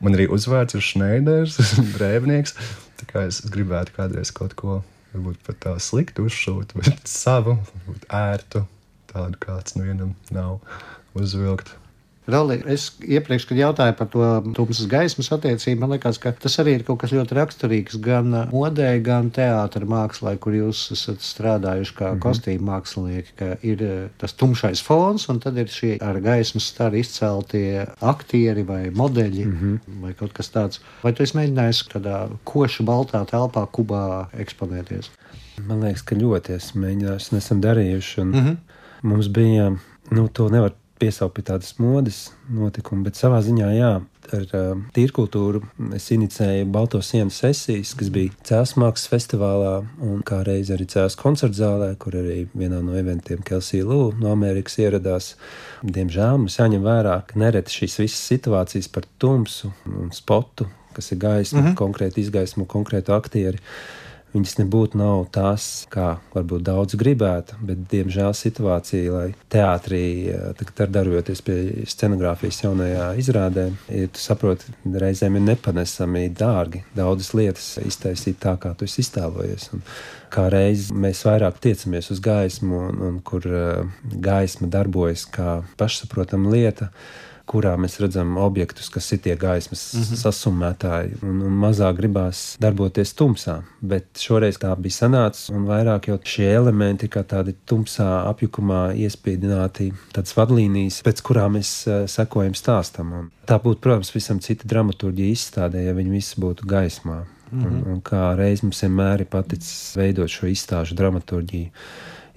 Man 0.01 0.17
arī 0.17 0.31
uzvārds 0.33 0.79
ir 0.79 0.85
Šneiders, 0.85 1.59
drēbnieks. 1.97 2.55
Tā 3.01 3.09
kā 3.11 3.27
es, 3.29 3.43
es 3.45 3.53
gribētu 3.53 3.97
kādreiz 3.99 4.33
kaut 4.37 4.55
ko 4.57 4.81
varbūt 5.13 5.43
pat 5.47 5.61
tā 5.65 5.75
slikti 5.83 6.25
uzšūt, 6.25 6.75
bet 6.79 7.05
savu, 7.21 7.57
varbūt 7.73 8.09
ērtu, 8.21 8.65
tādu 9.13 9.41
kāds 9.43 9.77
nu 9.77 9.87
vienam 9.89 10.15
nav 10.35 10.59
uzvilkt. 11.19 11.75
Roli, 12.29 12.59
es 12.69 12.91
iepriekš, 13.01 13.47
kad 13.49 13.59
jautāju 13.59 13.95
par 13.97 14.09
to 14.13 14.27
tumsas 14.55 14.87
gaismas 14.91 15.31
attiecību, 15.33 15.81
man 15.81 15.95
liekas, 15.95 16.19
ka 16.21 16.33
tas 16.37 16.59
arī 16.61 16.75
ir 16.77 16.85
kaut 16.85 17.01
kas 17.01 17.15
ļoti 17.17 17.37
raksturīgs 17.39 17.97
gan 18.05 18.35
modē, 18.53 18.91
gan 19.05 19.31
teātris 19.35 19.89
mākslā, 19.89 20.35
kur 20.43 20.55
jūs 20.55 20.83
esat 20.95 21.25
strādājuši 21.25 21.95
kā 21.97 22.11
mm 22.11 22.13
-hmm. 22.13 22.23
kostīmu 22.27 22.69
mākslinieki. 22.69 23.33
Ka 23.41 23.49
ir 23.67 23.83
eh, 23.83 24.09
tas 24.19 24.37
tumšais 24.37 24.83
fons, 24.85 25.29
un 25.33 25.41
tad 25.41 25.57
ir 25.57 25.69
šie 25.69 25.97
ar 26.01 26.21
gaismas 26.21 26.69
staru 26.69 27.01
izceltie 27.01 27.87
aktieri 28.01 28.63
vai 28.63 28.91
modeļi 28.91 29.47
mm 29.47 29.59
-hmm. 29.61 30.03
vai 30.03 30.13
kaut 30.15 30.33
kas 30.33 30.53
tāds. 30.53 30.81
Vai 31.03 31.13
tu 31.13 31.23
esi 31.23 31.37
mēģinājis 31.39 31.89
tādā 31.95 32.29
koša 32.45 32.85
baltā 32.85 33.25
telpā, 33.25 33.67
kubā 33.67 34.29
eksponēties? 34.37 35.11
Man 35.67 35.81
liekas, 35.81 36.03
ka 36.03 36.15
ļoti 36.15 36.53
esmu 36.57 36.85
mēģinājis 36.85 37.33
un 37.33 37.39
esam 37.39 37.61
darījuši. 37.61 38.21
Un 38.21 38.29
mm 38.29 38.35
-hmm. 38.35 38.57
Mums 39.03 39.29
bija, 39.29 39.73
nu, 40.11 40.29
to 40.29 40.49
nevar 40.49 40.73
piesaukt 41.01 41.37
pie 41.37 41.45
tādas 41.49 41.75
modes 41.81 42.31
notikuma, 42.53 43.07
bet 43.07 43.19
savā 43.19 43.41
ziņā, 43.45 43.69
jā, 43.77 43.91
ar 44.37 44.45
uh, 44.57 44.83
tīrkultūru 44.95 45.63
es 45.97 46.09
inicēju 46.15 46.69
Balto 46.73 47.01
sienu 47.05 47.33
sesijas, 47.35 47.93
kas 47.99 48.11
bija 48.15 48.35
Cēlus 48.47 48.77
mākslas 48.81 49.11
festivālā 49.13 49.75
un 50.07 50.21
kā 50.27 50.43
reiz 50.47 50.73
arī 50.75 50.87
Cēlus 50.91 51.19
koncertu 51.21 51.61
zālē, 51.61 51.93
kur 52.01 52.19
arī 52.21 52.45
vienā 52.53 52.83
no 52.85 52.97
eventiem 52.99 53.43
Kelsija 53.47 53.87
Lū 53.89 54.03
no 54.21 54.35
Amerikas 54.35 54.79
ieradās. 54.83 55.33
Diemžēl 55.83 56.43
mums 56.43 56.59
jāņem 56.61 56.85
vērā, 56.85 57.17
ka 57.29 57.41
nereti 57.41 57.81
šīs 57.81 57.99
visas 58.03 58.27
situācijas 58.35 58.91
par 58.93 59.09
tumsu 59.23 59.73
un 59.89 60.13
spotu, 60.15 60.69
kas 60.97 61.13
ir 61.15 61.23
gaisma, 61.23 61.61
mm 61.61 61.67
-hmm. 61.67 61.81
konkrēti 61.81 62.25
izgaismu, 62.25 62.67
konkrētu 62.69 63.15
aktieri 63.17 63.59
Viņas 64.31 64.61
nebūtu 64.61 64.99
nav 65.01 65.25
tās, 65.35 65.65
kā 65.91 66.21
varbūt 66.31 66.63
daudz 66.69 66.95
gribētu, 67.01 67.57
bet, 67.67 67.81
diemžēl, 67.91 68.31
situācija, 68.37 69.11
lai 69.11 69.25
teātrī, 69.51 70.03
tagad 70.61 70.93
darbojoties 70.95 71.43
pie 71.47 71.57
scenogrāfijas 71.91 72.61
jaunajā 72.63 73.09
izrādē, 73.19 73.65
ir, 73.91 74.07
tu 74.15 74.23
saproti, 74.23 74.71
reizēm 74.87 75.41
ir 75.41 75.47
nepanesami 75.49 76.29
dārgi 76.31 76.85
daudzas 76.95 77.33
lietas 77.35 77.73
iztaisīt 77.83 78.39
tā, 78.45 78.55
kā 78.61 78.71
tu 78.79 78.87
esi 78.87 79.03
iztēlojies. 79.03 79.73
Un 79.75 79.83
kā 80.31 80.47
reiz 80.53 80.93
mēs 80.95 81.25
vairāk 81.27 81.59
tiecamies 81.65 82.13
uz 82.15 82.23
gaismu, 82.23 82.85
un, 82.91 83.03
un 83.09 83.19
kur 83.27 83.51
uh, 83.51 83.91
gaisma 84.15 84.71
darbojas 84.71 85.27
kā 85.27 85.61
pašsaprotama 85.81 86.55
lieta 86.55 86.93
kurā 87.51 87.73
mēs 87.81 87.99
redzam 88.03 88.37
objektus, 88.41 88.89
kas 88.93 89.09
ir 89.15 89.21
tie 89.25 89.35
gaismas 89.39 89.83
mm 89.95 90.03
-hmm. 90.03 90.19
sasumētāji, 90.23 91.17
un, 91.27 91.41
un 91.49 91.57
mazāk 91.65 91.99
gribās 91.99 92.43
darboties 92.63 93.15
tumsā. 93.19 93.57
Bet 93.81 94.23
šoreiz 94.23 94.59
tā 94.63 94.75
bija 94.77 94.99
sanācis, 95.01 95.51
un 95.55 95.67
vairāk 95.67 96.09
jau 96.09 96.19
šie 96.35 96.53
elementi, 96.55 97.09
kā 97.09 97.25
tādi 97.25 97.55
tumsā 97.67 98.09
apjukumā 98.31 98.83
iespīdināti, 99.07 99.91
tādas 100.13 100.37
vadlīnijas, 100.39 101.03
pēc 101.07 101.23
kurām 101.27 101.59
mēs 101.59 101.73
uh, 101.89 102.07
sekojam 102.07 102.55
stāstam. 102.55 103.13
Un 103.13 103.31
tā 103.47 103.59
būtu, 103.59 103.81
protams, 103.81 104.15
visam 104.15 104.39
cita 104.39 104.69
dramaturģija 104.69 105.35
izstādē, 105.35 105.85
ja 105.89 105.95
viņi 105.95 106.11
visi 106.11 106.41
būtu 106.41 106.67
gaismā. 106.67 107.25
Mm 107.51 107.63
-hmm. 107.63 107.67
un, 107.67 107.93
un 107.93 108.01
kā 108.01 108.37
reiz 108.37 108.63
mums 108.63 108.83
vienmēr 108.83 109.21
ir 109.21 109.27
paticis 109.27 109.97
veidot 109.97 110.31
šo 110.31 110.47
izstāžu 110.47 110.95
dramaturģiju, 110.95 111.71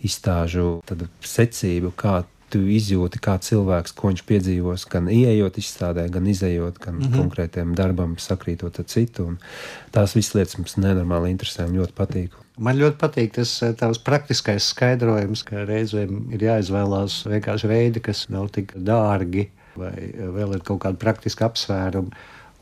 izstāžu 0.04 0.82
secību, 1.22 1.92
kā 1.96 2.24
tu 2.54 2.62
izjūti, 2.70 3.20
kā 3.24 3.36
cilvēks, 3.42 3.96
ko 3.98 4.12
viņš 4.12 4.24
piedzīvos, 4.30 4.86
gan 4.92 5.10
ieejot 5.12 5.58
izstādē, 5.62 6.06
gan 6.14 6.28
izējot, 6.30 6.78
gan 6.84 7.00
mm 7.00 7.08
-hmm. 7.08 7.18
konkrētiem 7.22 7.74
darbam, 7.78 8.16
sakrītot 8.22 8.80
ar 8.80 8.86
citu. 8.86 9.26
Un 9.34 9.40
tās 9.92 10.16
visas 10.16 10.36
lietas 10.38 10.58
mums 10.58 10.78
nenormāli 10.78 11.34
interesē 11.34 11.68
un 11.68 11.78
ļoti 11.82 11.98
patīk. 11.98 12.38
Man 12.58 12.78
ļoti 12.78 13.00
patīk 13.02 13.34
tas 13.40 13.56
eh, 13.66 13.74
tavs 13.74 13.98
praktiskais 13.98 14.70
skaidrojums, 14.76 15.42
ka 15.44 15.66
reizēm 15.66 16.32
ir 16.36 16.46
jāizvēlās 16.50 17.24
vienkārši 17.26 17.68
veidi, 17.68 18.00
kas 18.00 18.28
nav 18.30 18.52
tik 18.54 18.76
dārgi, 18.78 19.50
vai 19.76 20.14
vēl 20.14 20.54
ir 20.60 20.62
kaut 20.62 20.84
kāda 20.86 21.02
praktiska 21.02 21.50
apsvēruma. 21.50 22.14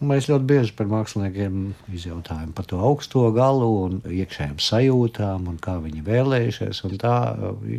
Mēs 0.01 0.25
ļoti 0.31 0.47
bieži 0.49 0.73
par 0.73 0.87
māksliniekiem 0.89 1.57
izjautājam 1.93 2.55
par 2.57 2.65
to 2.65 2.79
augsto 2.81 3.27
galu 3.35 3.67
un 3.83 3.99
iekšējām 4.09 4.55
sajūtām 4.57 5.43
un 5.51 5.59
kā 5.61 5.75
viņi 5.83 6.01
vēlējušies. 6.07 6.79
Tā 7.03 7.17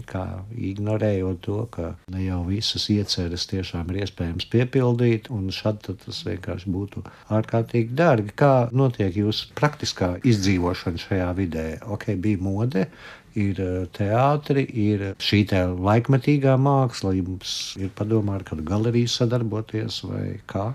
kā 0.06 0.22
ignorējot 0.54 1.40
to, 1.42 1.56
ka 1.74 1.88
ne 2.14 2.22
jau 2.22 2.38
visas 2.46 2.86
ieceres 2.94 3.48
tiešām 3.50 3.90
ir 3.90 4.04
iespējams 4.04 4.46
piepildīt, 4.52 5.32
un 5.34 5.50
šad 5.50 5.82
tas 5.88 6.20
vienkārši 6.28 6.70
būtu 6.70 7.02
ārkārtīgi 7.34 7.98
dārgi. 7.98 8.36
Kā 8.38 8.52
notiek 8.70 9.18
jūsu 9.18 9.50
praktiskā 9.58 10.12
izdzīvošana 10.22 11.02
šajā 11.02 11.32
vidē? 11.40 11.66
Ok, 11.90 12.12
bija 12.22 12.38
mode, 12.38 12.86
ir 13.34 13.58
teātris, 13.98 14.70
ir 14.70 15.04
šī 15.18 15.42
te 15.50 15.64
laikmetīgā 15.74 16.54
māksla. 16.54 17.16
Jums 17.18 17.74
ir 17.82 17.90
padomā 17.98 18.38
ar 18.38 18.46
kādu 18.46 18.62
galeriju 18.70 19.10
sadarboties 19.10 20.04
vai 20.06 20.38
kā? 20.46 20.70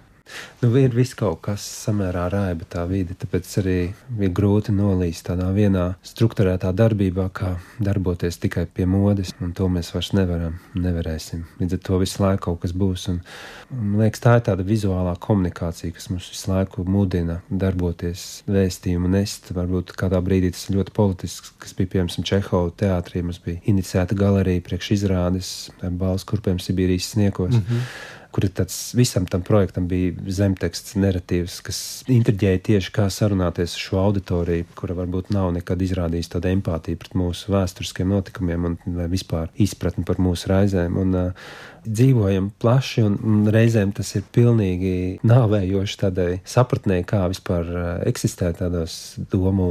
Nu, 0.62 0.72
ir 0.78 0.96
viss 0.96 1.16
kaut 1.18 1.44
kas 1.46 1.64
samērā 1.86 2.26
raiba 2.34 2.66
tā 2.70 2.84
vide, 2.90 3.16
tāpēc 3.20 3.50
arī 3.62 3.78
ir 4.26 4.32
grūti 4.36 4.74
nolīst 4.74 5.28
tādā 5.30 5.52
vienā 5.54 5.86
struktūrētā 6.06 6.72
darbībā, 6.74 7.28
kā 7.36 7.54
darboties 7.84 8.40
tikai 8.42 8.66
pie 8.66 8.88
modes, 8.90 9.36
un 9.44 9.54
to 9.58 9.70
mēs 9.72 9.92
vairs 9.94 10.12
nevaram, 10.18 10.58
nevarēsim. 10.74 11.46
Līdz 11.62 11.78
ar 11.78 11.84
to 11.86 12.02
visu 12.02 12.24
laiku 12.24 12.44
kaut 12.48 12.62
kas 12.66 12.74
būs, 12.74 13.06
un, 13.14 13.22
man 13.70 14.02
liekas, 14.02 14.24
tā 14.24 14.38
ir 14.40 14.46
tāda 14.50 14.66
vizuālā 14.68 15.14
komunikācija, 15.22 15.94
kas 15.96 16.10
mums 16.10 16.32
visu 16.34 16.52
laiku 16.52 16.88
mudina 16.90 17.40
darboties, 17.50 18.26
vēstījumu 18.50 19.14
nest. 19.14 19.54
Varbūt 19.58 19.94
kādā 20.00 20.22
brīdī 20.26 20.52
tas 20.56 20.68
ir 20.68 20.80
ļoti 20.80 20.96
politisks, 20.98 21.54
kas 21.62 21.78
bija 21.78 21.96
piemēram 21.96 22.28
Čehova 22.28 22.74
teātrī, 22.82 23.24
mums 23.26 23.40
bija 23.46 23.62
iniciēta 23.70 24.18
galerija 24.18 24.66
priekš 24.66 24.94
izrādes 24.98 25.56
ar 25.86 25.94
balss 25.94 26.28
kurpēm 26.28 26.62
Sibīrijas 26.64 27.14
sniegos. 27.14 27.54
Mm 27.54 27.66
-hmm 27.68 28.16
kur 28.38 28.46
tāds 28.54 28.76
visam 28.94 29.26
tam 29.26 29.42
projektam 29.42 29.88
bija 29.90 30.14
zemteksts, 30.38 30.94
narratīvs, 31.02 31.56
kas 31.66 31.80
intriģēja 32.14 32.60
tieši 32.68 32.92
kā 32.94 33.08
sarunāties 33.14 33.74
ar 33.74 33.82
šo 33.82 34.02
auditoriju, 34.04 34.68
kura 34.78 34.94
varbūt 35.00 35.32
nav 35.34 35.50
nekad 35.56 35.82
izrādījusi 35.82 36.36
tādu 36.36 36.52
empātiju 36.52 37.02
pret 37.02 37.18
mūsu 37.18 37.56
vēsturiskiem 37.56 38.14
notikumiem 38.14 38.70
un 38.70 38.78
vispār 39.10 39.50
izpratni 39.58 40.06
par 40.06 40.22
mūsu 40.22 40.52
raizēm. 40.54 41.02
Un, 41.02 41.18
uh, 41.18 41.50
dzīvojam 41.88 42.50
plaši, 42.60 43.04
un, 43.08 43.16
un 43.24 43.50
reizēm 43.54 43.92
tas 43.96 44.10
ir 44.18 44.26
pilnīgi 44.36 45.20
nāvējoši 45.28 46.00
tādai 46.02 46.28
sapratnē, 46.48 47.00
kā 47.08 47.24
vispār 47.32 47.70
eksistē 48.08 48.52
tādos 48.58 49.16
domu 49.32 49.70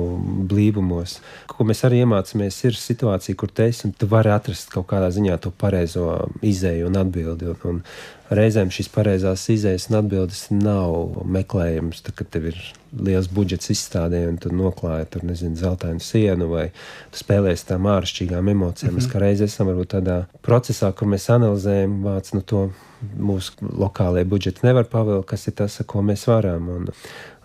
blīvumos. 0.49 1.19
Ko 1.51 1.67
mēs 1.69 1.85
arī 1.89 2.03
iemācāmies, 2.05 2.59
ir 2.69 2.79
situācija, 2.81 3.39
kur 3.39 3.53
te 3.53 3.69
esi 3.71 3.87
un 3.89 3.95
tu 3.97 4.09
vari 4.11 4.33
atrast 4.35 4.73
kaut 4.73 4.89
kādā 4.93 5.11
ziņā 5.15 5.39
to 5.43 5.53
pareizo 5.53 6.09
izēju 6.47 6.91
un 6.91 7.01
atbildi. 7.03 7.53
Un, 7.53 7.61
un 7.71 7.83
reizēm 8.31 8.71
šīs 8.75 8.89
pareizās 8.93 9.45
izējas 9.53 9.89
un 9.91 10.01
atbildes 10.01 10.47
nav 10.51 11.21
meklējams, 11.37 12.03
tad, 12.07 12.17
kad 12.19 12.31
tev 12.35 12.49
ir 12.51 12.59
liels 12.97 13.29
budžets 13.33 13.71
izstādē, 13.75 14.25
un 14.31 14.39
tu 14.41 14.51
noklāji 14.55 15.09
tur, 15.13 15.27
nezinu, 15.29 15.59
zeltainu 15.61 16.03
sienu, 16.03 16.49
vai 16.51 16.69
tu 17.13 17.21
spēlēsi 17.23 17.69
tām 17.71 17.89
āršķirīgām 17.93 18.51
emocijām. 18.51 18.95
Mm 18.95 18.99
-hmm. 18.99 19.07
Mēs 19.07 19.13
kā 19.13 19.23
reiz 19.23 19.41
esam 19.41 19.71
varbūt 19.71 19.95
tādā 19.95 20.19
procesā, 20.43 20.93
kur 20.93 21.09
mēs 21.09 21.31
analizējam, 21.31 22.03
vāc 22.03 22.35
no 22.35 22.41
to 22.41 22.71
mūsu 23.01 23.71
lokālajie 23.77 24.29
budžeti 24.29 24.67
nevar 24.67 24.89
pavēlēt, 24.91 25.27
kas 25.29 25.49
ir 25.51 25.57
tas, 25.63 25.81
ko 25.87 26.05
mēs 26.07 26.27
varam. 26.31 26.71
Un, 26.77 26.93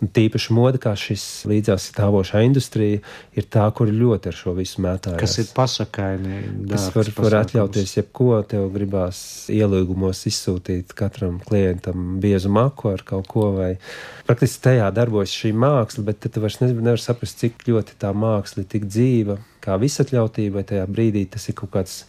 Un 0.01 0.09
tīpaši 0.09 0.53
moda, 0.57 0.79
kā 0.81 0.95
šis 0.97 1.23
līdzās 1.45 1.83
stāvošā 1.91 2.39
industrija, 2.41 3.03
ir 3.37 3.45
tā, 3.53 3.67
kur 3.77 3.91
ļoti 3.93 4.31
ar 4.31 4.37
šo 4.37 4.55
visu 4.57 4.81
mētājas. 4.81 5.19
Kas 5.21 5.35
ir 5.43 5.51
pasakaini. 5.53 6.39
Kas 6.71 6.87
var, 6.95 7.11
var 7.19 7.35
atļauties 7.43 7.93
jebko, 7.99 8.31
tev 8.49 8.65
gribās 8.73 9.21
ielūgumos 9.53 10.23
izsūtīt 10.31 10.95
katram 10.97 11.37
klientam 11.45 12.17
biezu 12.23 12.49
maku 12.49 12.95
ar 12.95 13.05
kaut 13.05 13.29
ko, 13.29 13.51
vai 13.59 13.69
praktiski 14.25 14.65
tajā 14.71 14.89
darbojas 14.97 15.37
šī 15.37 15.53
māksla, 15.61 16.07
bet 16.09 16.23
tad 16.25 16.33
tu 16.33 16.41
vairs 16.47 16.57
nevar 16.63 17.01
saprast, 17.01 17.37
cik 17.45 17.69
ļoti 17.69 18.01
tā 18.01 18.09
māksla 18.17 18.65
ir 18.65 18.71
tik 18.73 18.89
dzīva, 18.89 19.37
kā 19.61 19.77
visatļautība, 19.85 20.57
vai 20.57 20.69
tajā 20.73 20.89
brīdī 20.89 21.27
tas 21.29 21.45
ir 21.45 21.61
kaut 21.61 21.75
kāds 21.77 22.01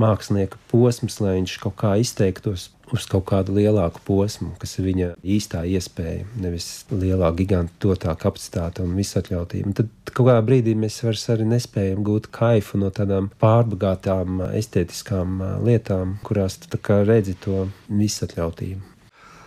mākslinieka 0.00 0.58
posms, 0.70 1.20
lai 1.22 1.38
viņš 1.38 1.58
kaut 1.62 1.76
kā 1.80 1.94
izteiktos 2.02 2.70
uz 2.92 3.06
kaut 3.10 3.24
kādu 3.30 3.54
lielāku 3.56 4.02
posmu, 4.06 4.52
kas 4.60 4.76
ir 4.78 4.88
viņa 4.88 5.10
īstā 5.36 5.64
iespēja, 5.66 6.26
nevis 6.40 6.84
lielā 6.92 7.30
giganta 7.38 7.72
dotā 7.82 8.14
kapacitāte 8.18 8.84
un 8.84 8.94
visatļautība. 8.98 9.70
Un 9.70 9.76
tad 9.78 9.92
kaut 10.10 10.28
kādā 10.28 10.40
brīdī 10.46 10.76
mēs 10.78 11.00
vairs 11.06 11.26
arī 11.32 11.48
nespējam 11.48 12.04
gūt 12.06 12.28
kaifu 12.34 12.80
no 12.82 12.90
tādām 12.94 13.30
pārbagātām, 13.42 14.42
estētiskām 14.52 15.38
lietām, 15.66 16.18
kurās 16.26 16.58
tu 16.60 16.80
redzi 17.08 17.38
to 17.40 17.68
visatļautību. 17.88 18.90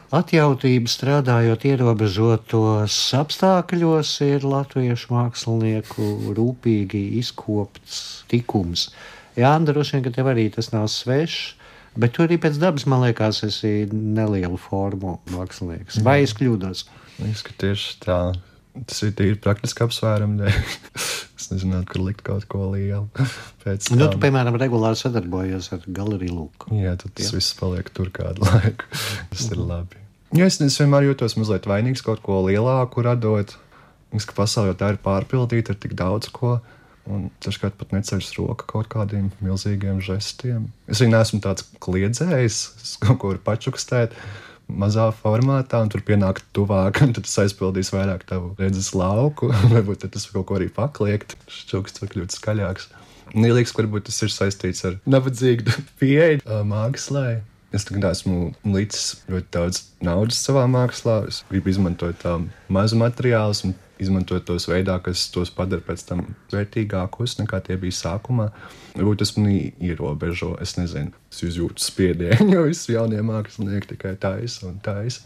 Atjautība 0.07 0.87
strādājot 0.87 1.65
ierobežotos 1.67 2.95
apstākļos 3.17 4.13
ir 4.23 4.45
latviešu 4.47 5.11
mākslinieku 5.11 6.07
rūpīgi 6.37 7.01
izkopts 7.19 7.97
tikums. 8.31 8.85
Jā, 9.37 9.53
droši 9.61 9.97
vien, 9.97 10.03
ka 10.07 10.13
tev 10.15 10.31
arī 10.31 10.47
tas 10.53 10.71
nav 10.73 10.89
svešs. 10.91 11.55
Bet 11.97 12.13
tu 12.13 12.21
arī 12.21 12.37
pēc 12.41 12.59
dabas, 12.61 12.85
man 12.89 13.01
liekas, 13.07 13.41
esi 13.47 13.87
nelielu 13.89 14.57
formu 14.61 15.15
mākslinieks. 15.33 15.97
Vai 16.05 16.19
es 16.25 16.35
kļūdos? 16.37 16.83
Es 17.25 17.41
ka 17.45 17.55
tieši 17.57 17.95
tā. 18.03 18.19
Tas 18.77 19.01
ir 19.01 19.13
tīri 19.17 19.39
praktiski 19.41 19.81
apsvērumi. 19.81 20.51
es 21.37 21.47
nezinu, 21.49 21.79
kur 21.89 22.03
likt 22.05 22.21
kaut 22.27 22.45
ko 22.51 22.67
lielu. 22.75 23.07
Pēc 23.63 23.89
tam, 23.89 23.97
nu, 23.97 24.09
tu, 24.13 24.19
piemēram, 24.21 24.59
regulāri 24.61 24.99
sadarbojies 24.99 25.71
ar 25.73 25.87
galeriju 25.87 26.35
Lūku. 26.35 26.77
Jā, 26.77 26.93
tad 27.01 27.15
tas 27.17 27.31
Jā. 27.31 27.39
viss 27.39 27.57
paliek 27.57 27.89
tur 27.97 28.11
kādu 28.13 28.45
laiku. 28.45 28.85
tas 29.33 29.47
ir 29.49 29.61
labi. 29.61 30.03
Ja 30.37 30.45
es, 30.45 30.59
es 30.61 30.77
vienmēr 30.77 31.07
jūtos 31.07 31.37
mazliet 31.39 31.65
vainīgs 31.69 32.03
kaut 32.05 32.21
ko 32.25 32.43
lielāku 32.45 33.05
radot. 33.05 33.55
Es, 34.13 34.27
ka 34.27 34.37
pasaulē 34.37 34.75
tā 34.77 34.93
ir 34.93 35.01
pārpildīta 35.01 35.73
ar 35.73 35.81
tik 35.81 35.97
daudz 35.97 36.29
ko. 36.35 36.59
Un 37.07 37.29
dažkārt 37.43 37.77
pat 37.79 37.93
neceļas 37.95 38.33
roka 38.35 38.67
kaut 38.67 38.89
kādiem 38.91 39.29
milzīgiem 39.43 40.01
žestiem. 40.03 40.67
Es 40.91 40.99
arī 40.99 41.13
neesmu 41.13 41.39
tāds 41.43 41.63
kliedzējs, 41.83 42.59
es 42.83 42.93
kaut 43.03 43.21
ko 43.21 43.31
varu 43.31 43.43
pačukstēt. 43.45 44.15
Mazā 44.67 45.05
formātā, 45.15 45.79
un 45.79 45.91
tur 45.93 46.03
pienākt 46.03 46.43
tuvāk, 46.55 46.99
un 47.05 47.15
tas 47.15 47.37
aizpildīs 47.45 47.93
vairāk 47.95 48.27
tavu 48.27 48.51
redzes 48.59 48.91
lauku. 48.97 49.53
Varbūt 49.73 50.09
tas 50.11 50.27
kaut 50.33 50.49
ko 50.49 50.59
arī 50.59 50.67
pakliegt. 50.73 51.37
Šķūks 51.47 52.01
var 52.03 52.15
kļūt 52.15 52.35
skaļāks. 52.35 52.89
Ka 53.27 53.81
varbūt 53.81 54.07
tas 54.07 54.21
ir 54.23 54.31
saistīts 54.31 54.85
ar 54.87 54.99
nabadzīgu 55.07 55.73
pieeju 55.99 56.63
mākslai. 56.67 57.41
Es 57.75 57.83
tagad 57.83 58.05
esmu 58.13 58.53
licis 58.71 59.17
ļoti 59.27 59.51
daudz 59.51 59.81
naudas 60.03 60.39
savā 60.39 60.63
mākslā. 60.71 61.19
Es 61.27 61.41
gribu 61.49 61.73
izmantot 61.73 62.15
tādu 62.21 62.47
mazu 62.71 62.99
materiālu 62.99 63.67
un 63.67 63.75
izmantot 64.03 64.45
tos 64.47 64.67
veidā, 64.69 64.97
kas 65.03 65.27
tos 65.33 65.51
padara 65.53 65.83
pēc 65.85 66.03
tam 66.09 66.23
vērtīgākus 66.53 67.37
nekā 67.41 67.61
tie 67.67 67.77
bija 67.81 67.97
sākumā. 67.99 68.49
Varbūt 68.97 69.23
tas 69.23 69.33
man 69.37 69.49
ierobežo, 69.53 70.55
es 70.63 70.77
nezinu, 70.79 71.13
es 71.31 71.57
jūtu 71.59 71.83
spiedienu, 71.83 72.51
jo 72.55 72.67
visi 72.69 72.95
jaunie 72.95 73.23
mākslinieki 73.25 73.93
tikai 73.95 74.15
taisa 74.21 74.69
un 74.71 74.79
taisa 74.83 75.25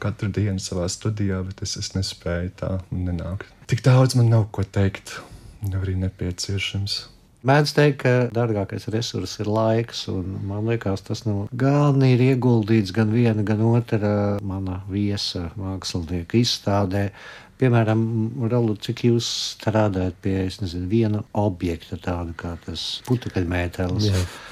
katru 0.00 0.30
dienu 0.32 0.62
savā 0.62 0.88
studijā, 0.88 1.42
bet 1.44 1.62
es, 1.66 1.76
es 1.80 1.92
nespēju 1.92 2.52
tā 2.62 2.74
nenākt. 2.90 3.48
Tik 3.70 3.84
daudz 3.86 4.16
man 4.18 4.30
nav 4.32 4.48
ko 4.54 4.64
teikt, 4.64 5.18
nav 5.66 5.84
arī 5.84 5.98
nepieciešams. 6.00 7.02
Mēdz 7.40 7.70
teikt, 7.72 8.02
ka 8.02 8.10
dārgākais 8.36 8.84
resurs 8.92 9.38
ir 9.40 9.48
laiks, 9.48 10.02
un 10.12 10.34
man 10.44 10.66
liekas, 10.68 11.00
tas 11.06 11.22
nu 11.24 11.46
galvenīgi 11.56 12.18
ir 12.18 12.24
ieguldīts 12.34 12.92
gan 12.92 13.14
viena, 13.14 13.40
gan 13.48 13.62
otra 13.64 14.10
mana 14.44 14.82
viesa 14.92 15.46
mākslinieka 15.56 16.36
izstādē. 16.36 17.06
Piemēram, 17.60 18.02
Ralu, 18.48 18.72
cik 18.80 19.02
jūs 19.04 19.26
strādājat 19.58 20.14
pie 20.24 20.36
nezinu, 20.48 20.86
viena 20.88 21.18
objekta, 21.36 21.98
tāda 22.00 22.32
kā 22.38 22.54
tas 22.64 23.02
putekļmetēlis, 23.04 24.06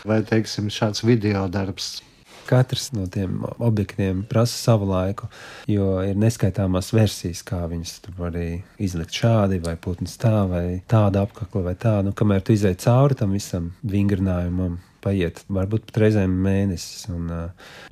vai 0.09 0.19
teiksim, 0.29 0.69
šāds 0.73 1.07
video 1.09 1.47
darbs. 1.49 2.03
Katrs 2.49 2.91
no 2.97 3.07
tiem 3.13 3.43
objektiem 3.65 4.23
prasa 4.29 4.57
savu 4.57 4.89
laiku, 4.89 5.29
jo 5.69 5.89
ir 6.05 6.21
neskaitāmās 6.21 6.93
versijas, 6.97 7.43
kā 7.49 7.63
viņas 7.69 7.97
var 8.17 8.37
izlikt 8.37 9.17
šādi, 9.17 9.61
vai 9.65 9.77
putns 9.81 10.17
tā, 10.21 10.45
vai 10.49 10.65
tāda 10.89 11.25
apakla, 11.25 11.65
vai 11.71 11.77
tā. 11.81 11.99
Nu, 12.05 12.13
kamēr 12.17 12.45
tu 12.45 12.57
izai 12.57 12.75
cauri 12.81 13.17
tam 13.21 13.37
visam 13.37 13.73
vingrinājumam, 13.89 14.79
paiet 15.05 15.45
varbūt 15.49 15.89
pat 15.89 16.05
reizēm 16.05 16.41
mēnesis, 16.45 17.09
un, 17.13 17.29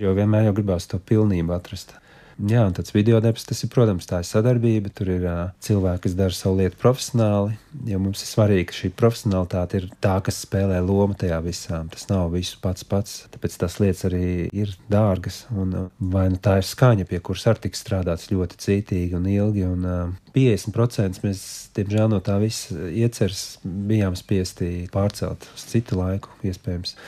jo 0.00 0.16
vienmēr 0.16 0.50
jau 0.50 0.58
gribās 0.60 0.88
to 0.92 1.00
pilnību 1.00 1.56
atrast. 1.56 1.96
Jā, 2.36 2.66
un 2.68 2.74
tāds 2.76 2.92
video 2.92 3.16
darbs, 3.24 3.46
tas 3.48 3.62
ir, 3.64 3.70
protams, 3.72 4.04
tā 4.04 4.18
ir 4.20 4.26
sadarbība. 4.28 4.90
Tur 4.92 5.08
ir 5.14 5.22
uh, 5.24 5.38
cilvēki, 5.64 6.02
kas 6.04 6.16
dara 6.18 6.36
savu 6.36 6.58
lietu 6.58 6.76
profesionāli. 6.82 7.54
Jo 7.88 8.00
mums 8.02 8.20
ir 8.20 8.28
svarīgi, 8.28 8.66
ka 8.68 8.76
šī 8.76 8.90
profesionālitāte 8.92 9.80
ir 9.80 9.86
tā, 10.04 10.18
kas 10.24 10.42
spēlē 10.44 10.82
lomu 10.84 11.16
tajā 11.16 11.38
visā. 11.44 11.80
Tas 11.94 12.04
nav 12.10 12.28
visu 12.34 12.60
pats 12.60 12.84
pats. 12.84 13.14
Tāpēc 13.32 13.56
tās 13.62 13.78
lietas 13.80 14.04
arī 14.10 14.26
ir 14.52 14.74
dārgas. 14.92 15.46
Un, 15.56 15.72
uh, 15.72 15.88
vai 16.12 16.26
nu 16.34 16.40
tā 16.42 16.58
ir 16.60 16.68
skaņa, 16.68 17.08
pie 17.08 17.22
kuras 17.24 17.46
arī 17.48 17.64
tiks 17.64 17.80
strādāts 17.86 18.28
ļoti 18.28 18.60
cītīgi 18.66 19.16
un 19.16 19.30
ilgi. 19.32 19.64
Un, 19.70 19.88
uh, 19.88 20.26
50% 20.36 21.24
mēs, 21.24 21.46
diemžēl, 21.78 22.10
no 22.12 22.20
tā 22.20 22.36
visa 22.42 22.76
ieceres 22.92 23.46
bijām 23.64 24.18
spiesti 24.18 24.90
pārcelt 24.92 25.48
uz 25.54 25.64
citu 25.72 25.96
laiku, 26.02 26.36
iespējams. 26.44 26.98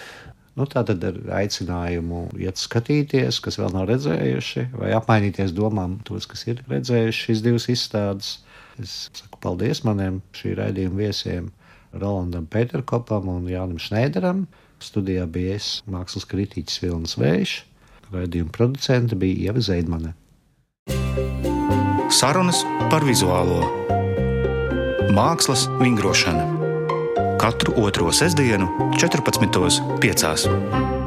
Nu, 0.58 0.66
tā 0.66 0.82
tad 0.82 1.04
ar 1.06 1.18
aicinājumu 1.38 2.24
iet 2.42 2.58
skatīties, 2.58 3.38
kas 3.44 3.60
vēl 3.60 3.70
nav 3.76 3.86
redzējuši, 3.92 4.64
vai 4.74 4.90
apmainīties 4.96 5.54
domām 5.54 6.00
tos, 6.08 6.26
kas 6.26 6.42
ir 6.50 6.64
redzējuši 6.66 7.20
šīs 7.28 7.42
divas 7.44 7.68
izstādes. 7.70 8.32
Es 8.82 8.96
saku 9.14 9.38
paldies 9.42 9.84
maniem 9.86 10.18
šī 10.34 10.56
raidījuma 10.58 10.98
viesiem, 11.04 11.52
Rolandam 11.94 12.50
Peterkopam 12.50 13.30
un 13.30 13.46
Jānam 13.50 13.78
Šneideram. 13.78 14.48
Studijā 14.82 15.26
bija 15.30 15.56
es, 15.58 15.70
mākslas 15.86 16.26
kritiķis 16.26 16.82
Vilnis 16.82 17.14
Vējš, 17.18 17.54
raidījuma 18.14 18.54
producente 18.54 19.18
bija 19.18 19.48
Ieva 19.48 19.62
Zeidmane. 19.62 20.14
Sarunas 22.10 22.64
par 22.90 23.06
vizuālo 23.06 23.62
mākslas 25.14 25.68
vingrošanu 25.78 26.57
katru 27.38 27.72
otro 27.76 28.12
sestdienu, 28.12 28.68
14.5. 28.98 30.97